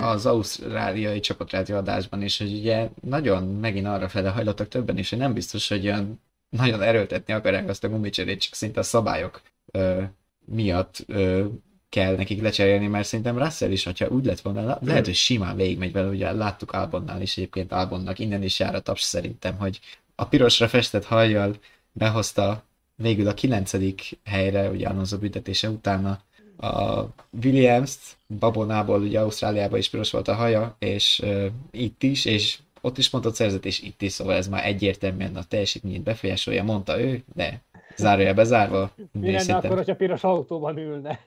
[0.00, 5.18] az ausztráliai csapatrádió adásban is, hogy ugye nagyon megint arra fele hajlottak többen is, hogy
[5.18, 10.02] nem biztos, hogy olyan nagyon erőltetni akarják azt a gumicserét, csak szinte a szabályok ö,
[10.44, 11.44] miatt ö,
[11.88, 15.92] kell nekik lecserélni, mert szerintem Russell is, hogyha úgy lett volna, lehet, hogy simán végigmegy
[15.92, 19.80] vele, ugye láttuk Albonnál is egyébként Albonnak, innen is jár a taps szerintem, hogy
[20.14, 21.56] a pirosra festett hajjal
[21.92, 22.64] behozta
[23.02, 26.20] végül a kilencedik helyre, ugye Alonso büntetése utána
[26.56, 27.04] a
[27.44, 28.00] Williams-t,
[28.38, 33.10] Babonából ugye Ausztráliában is piros volt a haja, és uh, itt is, és ott is
[33.10, 37.62] pontot szerzett, és itt is, szóval ez már egyértelműen a teljesítményét befolyásolja, mondta ő, de
[37.96, 38.90] zárója bezárva.
[39.12, 39.64] Mi lenne szinten...
[39.64, 41.20] akkor, hogyha piros autóban ülne?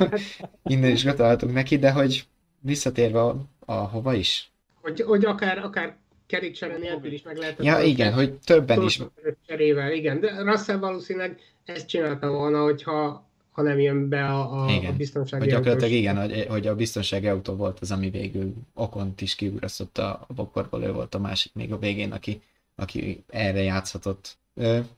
[0.64, 2.24] Innen is gratulálhatunk neki, de hogy
[2.60, 4.50] visszatérve a, a hova is?
[4.82, 5.96] Hogy, hogy akár, akár
[6.26, 7.64] kerékcsere nélkül is meg lehet.
[7.64, 9.00] Ja, igen, hogy többen is.
[9.46, 14.70] Cserével, igen, de Russell valószínűleg ezt csinálta volna, hogyha ha nem jön be a, a,
[14.70, 14.92] igen.
[14.92, 15.56] a biztonsági autó.
[15.56, 20.24] Gyakorlatilag igen, hogy, hogy a biztonsági autó volt az, ami végül Okont is kiugrasztott a,
[20.28, 22.42] a bokorból, ő volt a másik még a végén, aki,
[22.74, 24.36] aki erre játszhatott.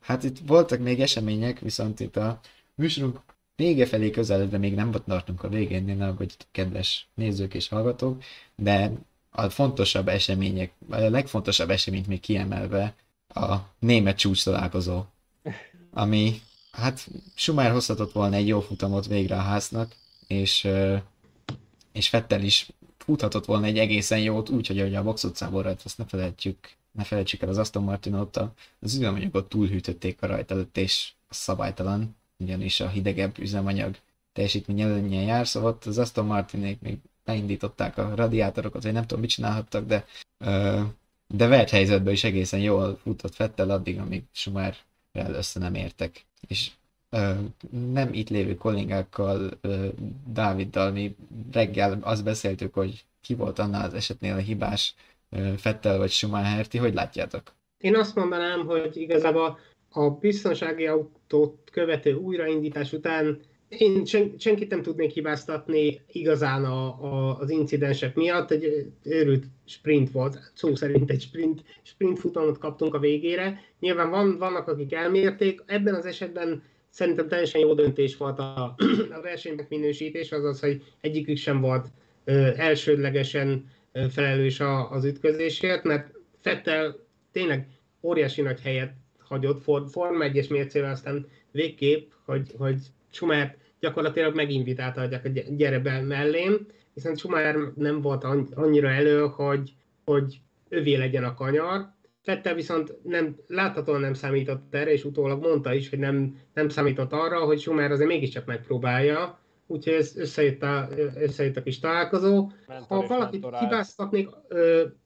[0.00, 2.40] Hát itt voltak még események, viszont itt a
[2.74, 3.20] műsorunk
[3.56, 8.22] vége felé közeledve még nem tartunk a végén, ne aggódjatok, kedves nézők és hallgatók,
[8.56, 8.92] de
[9.36, 12.94] a fontosabb események, a legfontosabb eseményt még kiemelve
[13.28, 15.04] a német csúcs találkozó,
[15.90, 16.40] ami
[16.72, 19.94] hát Schumacher hozhatott volna egy jó futamot végre a háznak,
[20.26, 20.68] és,
[21.92, 22.68] és Fettel is
[22.98, 26.58] futhatott volna egy egészen jót, úgyhogy hogy a box utcából rajta, azt ne felejtjük,
[26.92, 28.36] ne felejtsük el az Aston Martin ott
[28.80, 33.96] az üzemanyagot túlhűtötték a rajt előtt, és szabálytalan, ugyanis a hidegebb üzemanyag
[34.32, 39.30] teljesítmény előnyen jár, szóval az Aston Martinék még beindították a radiátorokat, vagy nem tudom, mit
[39.30, 40.04] csinálhattak, de
[41.28, 44.76] de vert helyzetben is egészen jól futott Fettel addig, amíg Schumacher
[45.12, 46.70] össze nem értek és
[47.92, 49.50] nem itt lévő kollégákkal,
[50.32, 51.16] Dáviddal mi
[51.52, 54.94] reggel azt beszéltük, hogy ki volt annál az esetnél a hibás
[55.56, 57.52] Fettel vagy Schumacher, ti hogy látjátok?
[57.78, 59.58] Én azt mondanám, hogy igazából
[59.90, 67.38] a biztonsági autót követő újraindítás után én sen, senkit nem tudnék hibáztatni igazán a, a,
[67.38, 68.50] az incidensek miatt.
[68.50, 73.60] Egy őrült sprint volt, szó szerint egy sprint, sprint futamot kaptunk a végére.
[73.80, 75.62] Nyilván van, vannak, akik elmérték.
[75.66, 78.74] Ebben az esetben szerintem teljesen jó döntés volt a,
[79.16, 81.86] a versenynek minősítés, azaz, hogy egyikük sem volt
[82.24, 86.96] ö, elsődlegesen ö, felelős a, az ütközésért, mert Fettel
[87.32, 87.68] tényleg
[88.02, 92.78] óriási nagy helyet hagyott Form 1-es mércével, aztán végképp, hogy, hogy
[93.16, 100.40] Schumacher gyakorlatilag meginvitálta, hogy gyere be mellém, hiszen Schumacher nem volt annyira elő, hogy, hogy
[100.68, 101.94] övé legyen a kanyar.
[102.22, 107.12] Fettel viszont nem, láthatóan nem számított erre, és utólag mondta is, hogy nem, nem számított
[107.12, 112.50] arra, hogy Schumacher azért mégiscsak megpróbálja, úgyhogy ez összejött a, összejött a kis találkozó.
[112.66, 113.60] Mentor ha valakit mentorál.
[113.60, 114.28] hibáztatnék,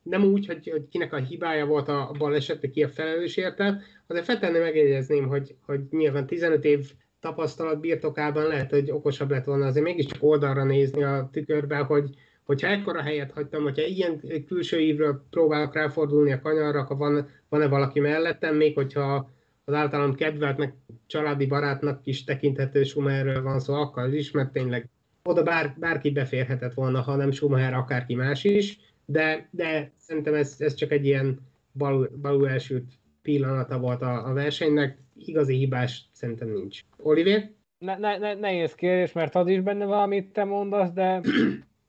[0.02, 4.24] nem úgy, hogy, hogy kinek a hibája volt a baleset, ki a felelős érte, azért
[4.24, 9.84] feltenni megjegyezném, hogy, hogy nyilván 15 év tapasztalat birtokában lehet, hogy okosabb lett volna azért
[9.84, 12.10] mégiscsak oldalra nézni a tükörbe, hogy
[12.44, 17.68] hogyha ekkora helyet hagytam, hogyha ilyen külső ívről próbálok ráfordulni a kanyarra, akkor van, van-e
[17.68, 19.30] valaki mellettem, még hogyha
[19.64, 20.74] az általam kedveltnek,
[21.06, 24.88] családi barátnak is tekinthető Schumerről van szó, akkor is, mert tényleg
[25.22, 30.54] oda bár, bárki beférhetett volna, ha nem Schumacher, akárki más is, de, de szerintem ez,
[30.58, 31.38] ez csak egy ilyen
[31.72, 32.92] balul, balul elsült
[33.22, 36.80] pillanata volt a, a versenynek, igazi hibás szerintem nincs.
[36.96, 37.50] Olivier?
[37.78, 41.20] Ne, ne, ne, nehéz kérdés, mert az is benne valamit te mondasz, de,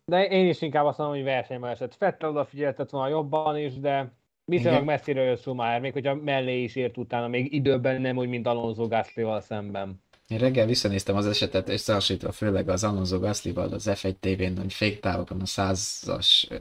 [0.06, 1.96] de én is inkább azt mondom, hogy versenyben esett.
[1.96, 4.14] Fettel odafigyeltett volna jobban is, de
[4.46, 8.48] viszonylag messziről jött Schumacher, még hogyha mellé is ért utána, még időben nem úgy, mint
[8.48, 10.02] Alonso Gasly-val szemben.
[10.28, 14.74] Én reggel visszanéztem az esetet, és összehasonlítva főleg az Alonso Gasly-val az F1 TV-n, hogy
[14.74, 16.10] féktávokon a 100,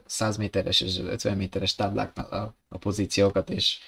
[0.07, 3.79] 100 méteres és 50 méteres tábláknál a, a pozíciókat, és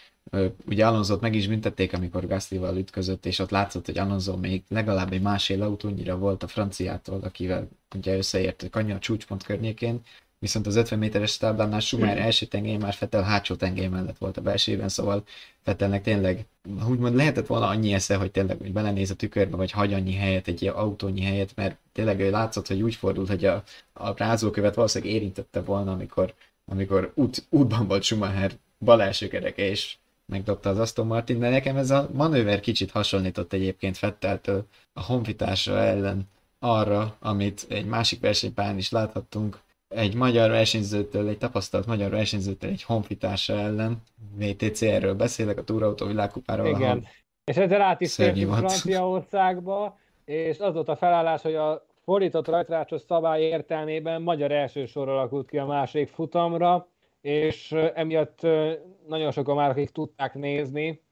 [0.67, 5.13] ugye Alonso meg is büntették, amikor Gasly-val ütközött, és ott látszott, hogy Alonso még legalább
[5.13, 10.01] egy másfél autónyira volt a franciától, akivel ugye összeért a kanyar csúcspont környékén,
[10.43, 12.23] viszont az 50 méteres táblánál Schumacher mm.
[12.23, 15.23] első tengely, már Fettel hátsó tengely mellett volt a belsőben, szóval
[15.63, 16.47] Fettelnek tényleg,
[16.89, 20.49] úgymond lehetett volna annyi esze, hogy tényleg hogy belenéz a tükörbe, vagy hagy annyi helyet,
[20.49, 23.63] egy ilyen autónyi helyet, mert tényleg ő látszott, hogy úgy fordult, hogy a,
[23.93, 29.97] a rázókövet valószínűleg érintette volna, amikor, amikor út, útban volt Schumacher bal első kereke, és
[30.27, 35.79] megdobta az Aston Martin, de nekem ez a manőver kicsit hasonlított egyébként Fetteltől a honfitársa
[35.79, 42.71] ellen arra, amit egy másik versenypályán is láthattunk, egy magyar versenyzőtől, egy tapasztalt magyar versenyzőtől
[42.71, 44.03] egy honfitársa ellen,
[44.39, 46.67] VTCR-ről beszélek, a túrautó világkupáról.
[46.67, 47.03] Igen, ahol
[47.45, 53.01] és ezzel át is tértünk Franciaországba, és az volt a felállás, hogy a fordított rajtrácsos
[53.01, 56.87] szabály értelmében magyar első sor alakult ki a második futamra,
[57.21, 58.47] és emiatt
[59.07, 61.03] nagyon sokan már, akik tudták nézni,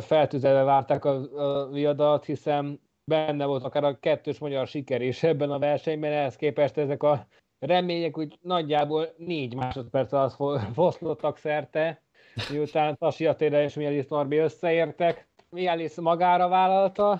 [0.00, 5.50] feltüzelve várták a, a viadat, hiszen benne volt akár a kettős magyar siker is ebben
[5.50, 7.26] a versenyben, ehhez képest ezek a
[7.58, 12.02] remények úgy nagyjából négy másodperc alatt foszlottak szerte,
[12.50, 15.28] miután Tasi Attila és Mielis Norbi összeértek.
[15.50, 17.10] Mielis magára vállalta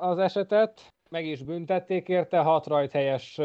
[0.00, 3.40] az esetet, meg is büntették érte, hat rajt helyes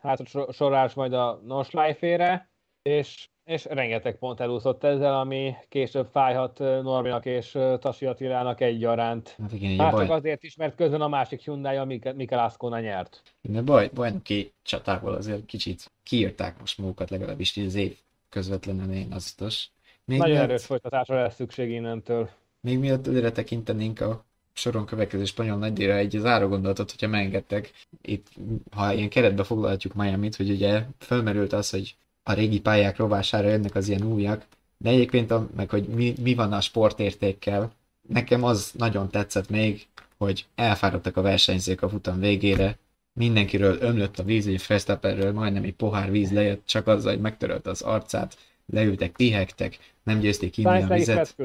[0.00, 2.48] hát sorás majd a Noslife-ére,
[2.82, 9.36] és és rengeteg pont elúszott ezzel, ami később fájhat Norminak és Tasi Attilának egyaránt.
[9.42, 10.06] Hát igen, Már baj...
[10.06, 11.84] csak azért is, mert közben a másik Hyundai, a
[12.14, 13.22] Mikel Ascona nyert.
[13.40, 17.96] De baj, bajnoki csatából azért kicsit kiírták most magukat legalábbis az év
[18.28, 19.68] közvetlenül én aztos.
[20.04, 20.48] Még Nagyon miatt...
[20.48, 22.28] erős folytatásra lesz szükség innentől.
[22.60, 27.72] Még miatt előre tekintenénk a soron következő spanyol nagydíjra egy záró gondolatot, hogyha megengedtek.
[28.02, 28.26] Itt,
[28.70, 33.74] ha ilyen keretbe foglalhatjuk Miami-t, hogy ugye fölmerült az, hogy a régi pályák rovására jönnek
[33.74, 34.46] az ilyen újak,
[34.76, 37.72] de egyébként a, meg hogy mi, mi van a sportértékkel,
[38.08, 42.78] nekem az nagyon tetszett még, hogy elfáradtak a versenyzők a futam végére,
[43.12, 47.66] mindenkiről ömlött a víz, hogy Verstappenről majdnem egy pohár víz lejött, csak azzal, hogy megtörölt
[47.66, 51.36] az arcát, leültek, pihegtek, nem győzték inni a vizet.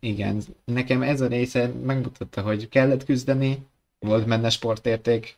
[0.00, 3.66] Igen, nekem ez a része megmutatta, hogy kellett küzdeni,
[3.98, 5.36] volt benne sportérték,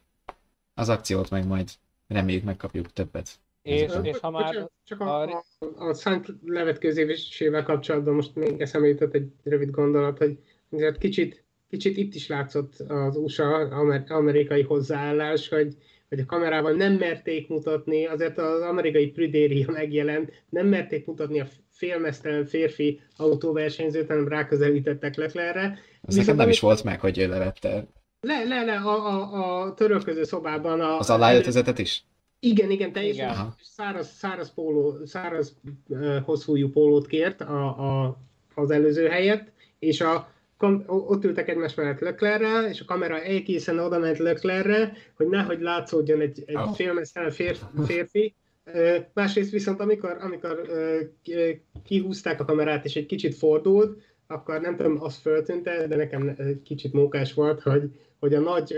[0.74, 1.70] az akciót meg majd
[2.06, 3.38] reméljük megkapjuk többet.
[3.62, 4.54] És, és ha már...
[4.54, 5.44] Csak, csak a, a,
[5.76, 10.38] a Szent levetkőzésével kapcsolatban most még eszembe jutott egy rövid gondolat, hogy
[10.70, 13.44] azért kicsit, kicsit itt is látszott az USA
[14.08, 15.76] amerikai hozzáállás, hogy,
[16.08, 21.46] hogy a kamerával nem merték mutatni, azért az amerikai prüdéria megjelent, nem merték mutatni a
[21.70, 25.78] félmeztelen férfi autóversenyzőt, hanem ráközelítettek Leclerre.
[26.02, 27.86] Az nekem nem is volt meg, hogy ő levette.
[28.20, 30.80] Le, le, le, a, a, a törölköző szobában.
[30.80, 32.04] A, az aláöltözetet is?
[32.40, 33.54] Igen, igen, teljesen igen.
[33.62, 35.56] száraz, száraz, póló, száraz
[35.88, 38.18] uh, hosszújú pólót kért a, a,
[38.54, 43.78] az előző helyet, és a, kam, ott ültek egymás mellett Löklerrel, és a kamera egészen
[43.78, 46.74] oda ment Löklerre, hogy nehogy látszódjon egy, egy oh.
[46.74, 48.34] filmesztelen férfi, férfi.
[48.66, 51.48] Uh, másrészt viszont amikor, amikor uh,
[51.84, 56.92] kihúzták a kamerát, és egy kicsit fordult, akkor nem tudom, az föltűnte, de nekem kicsit
[56.92, 58.74] mókás volt, hogy, hogy a nagy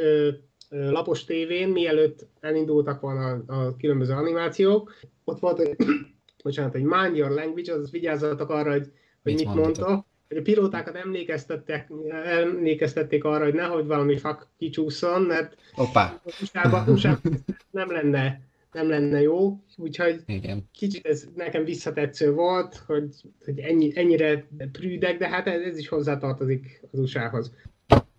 [0.71, 4.95] lapos tévén, mielőtt elindultak volna a, a különböző animációk,
[5.25, 5.77] ott volt egy,
[6.45, 8.93] bocsánat, egy mind your language, az vigyázzatok arra, hogy,
[9.23, 10.07] hogy mit, mit mondta.
[10.29, 11.91] hogy a pilótákat emlékeztettek,
[12.25, 16.21] emlékeztették arra, hogy nehogy valami fak kicsúszson, mert Hoppá.
[16.43, 20.68] USA-ban, USA-ban nem lenne nem lenne jó, úgyhogy Igen.
[20.73, 23.14] kicsit ez nekem visszatetsző volt, hogy,
[23.45, 27.53] hogy ennyi, ennyire prűdek, de hát ez, ez is hozzátartozik az USA-hoz.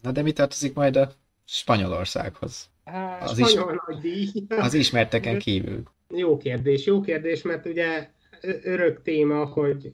[0.02, 1.12] Na de mi tartozik majd a
[1.45, 2.69] Spanyolországhoz?
[2.85, 4.27] Hát, Az is- Spanyol díj.
[4.49, 5.83] Az ismerteken kívül.
[6.09, 8.09] Jó kérdés, jó kérdés, mert ugye
[8.63, 9.93] örök téma, hogy,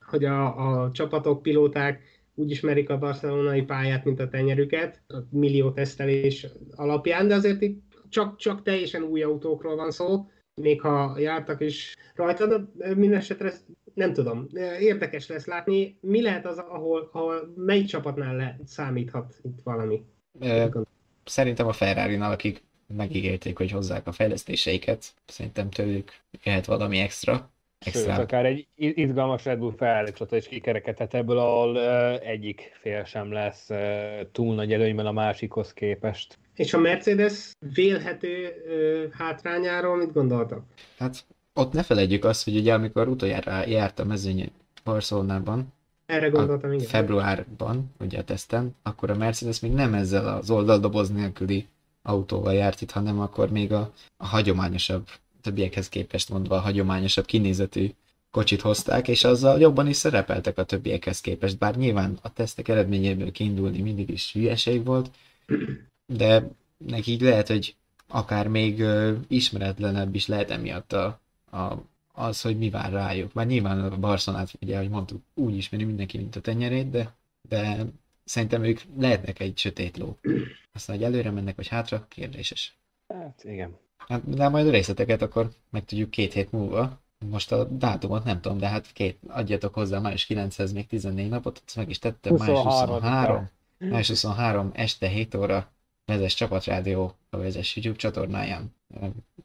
[0.00, 2.00] hogy a, a csapatok, pilóták
[2.34, 6.46] úgy ismerik a barcelonai pályát, mint a tenyerüket, a millió tesztelés
[6.76, 11.96] alapján, de azért itt csak, csak teljesen új autókról van szó, még ha jártak is
[12.14, 13.64] rajta, de mindesetre ezt
[13.94, 14.46] nem tudom.
[14.80, 20.02] Érdekes lesz látni, mi lehet az, ahol, ahol melyik csapatnál le, számíthat itt valami.
[21.24, 22.62] Szerintem a Ferrari-nál, akik
[22.96, 26.12] megígérték, hogy hozzák a fejlesztéseiket, szerintem tőlük
[26.42, 27.50] jöhet valami extra.
[27.80, 28.14] Sőt, extra.
[28.14, 31.80] akár egy izgalmas Red Bull Ferrari csata is kikerekedhet ebből, ahol
[32.20, 33.68] egyik fél sem lesz
[34.32, 36.38] túl nagy előnyben a másikhoz képest.
[36.54, 38.52] És a Mercedes vélhető
[39.12, 40.64] hátrányáról mit gondoltak?
[40.98, 41.24] Hát
[41.54, 44.52] ott ne felejtjük azt, hogy ugye amikor utoljára járt a mezőny
[44.84, 45.72] Barcelonában,
[46.06, 46.86] Erre gondoltam, igen.
[46.86, 51.66] februárban, ugye a teszten, akkor a Mercedes még nem ezzel az oldaldoboz nélküli
[52.02, 55.08] autóval járt itt, hanem akkor még a, a hagyományosabb,
[55.40, 57.90] többiekhez képest mondva a hagyományosabb kinézetű
[58.30, 63.32] kocsit hozták, és azzal jobban is szerepeltek a többiekhez képest, bár nyilván a tesztek eredményéből
[63.32, 65.10] kiindulni mindig is hülyeség volt,
[66.06, 67.76] de nekik lehet, hogy
[68.08, 71.72] akár még ö, ismeretlenebb is lehet emiatt a, a,
[72.12, 73.32] az, hogy mi vár rájuk.
[73.32, 77.14] Már nyilván a Barcelonát, ugye, ahogy mondtuk, úgy ismeri mindenki, mint a tenyerét, de,
[77.48, 77.84] de
[78.24, 80.18] szerintem ők lehetnek egy sötét ló.
[80.72, 82.76] Aztán, hogy előre mennek, vagy hátra, kérdéses.
[83.08, 83.76] Hát igen.
[83.96, 87.00] Hát, de majd a részleteket akkor megtudjuk két hét múlva.
[87.30, 91.62] Most a dátumot nem tudom, de hát két, adjatok hozzá május 9-hez még 14 napot,
[91.66, 92.64] azt meg is tettem, május 23-án.
[92.64, 95.71] 23, május 23 este 7 óra
[96.12, 98.74] vezes csapatrádió a vezes YouTube csatornáján.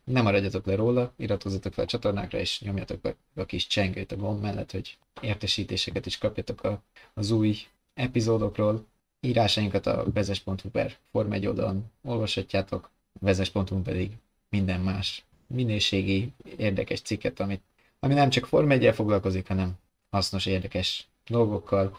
[0.04, 4.16] Nem maradjatok le róla, iratkozzatok fel a csatornákra, és nyomjatok be a kis csengőt a
[4.16, 6.82] gomb mellett, hogy értesítéseket is kapjatok a,
[7.14, 7.58] az új
[7.94, 8.86] epizódokról.
[9.20, 12.90] Írásainkat a vezes.hu per Form 1 oldalon olvashatjátok,
[13.20, 14.12] vezes.hu pedig
[14.50, 17.62] minden más minőségi, érdekes cikket, amit,
[18.00, 19.78] ami nem csak Form 1 foglalkozik, hanem
[20.10, 21.98] hasznos, érdekes dolgokkal.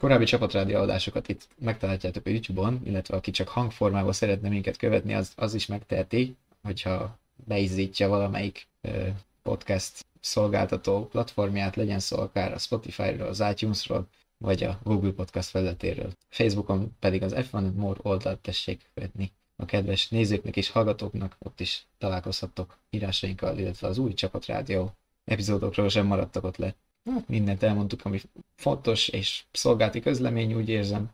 [0.00, 5.32] Korábbi csapatrádió adásokat itt megtaláljátok a YouTube-on, illetve aki csak hangformában szeretne minket követni, az,
[5.36, 9.08] az is megteheti, hogyha beizzítja valamelyik ö,
[9.42, 14.06] podcast szolgáltató platformját, legyen szó akár a Spotify-ról, az iTunes-ról,
[14.38, 16.12] vagy a Google Podcast felületéről.
[16.28, 21.86] Facebookon pedig az F1 More oldalt tessék követni a kedves nézőknek és hallgatóknak, ott is
[21.98, 24.94] találkozhattok írásainkkal, illetve az új csapatrádió
[25.24, 26.74] epizódokról sem maradtak ott le.
[27.04, 28.20] Hát mindent elmondtuk, ami
[28.54, 31.10] fontos, és szolgálti közlemény, úgy érzem.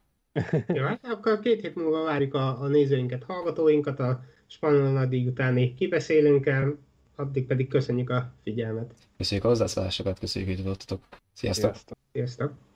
[0.67, 5.75] Jó, hát akkor két hét múlva várjuk a, a nézőinket, hallgatóinkat a spanyol nagydíj utáni
[5.75, 6.79] kibeszélőnkkel,
[7.17, 8.95] addig pedig köszönjük a figyelmet.
[9.17, 11.03] Köszönjük a hozzászólásokat, köszönjük, hogy tudottatok.
[11.33, 11.71] Sziasztok!
[11.73, 11.99] Sziasztok!
[12.13, 12.53] Sziasztok!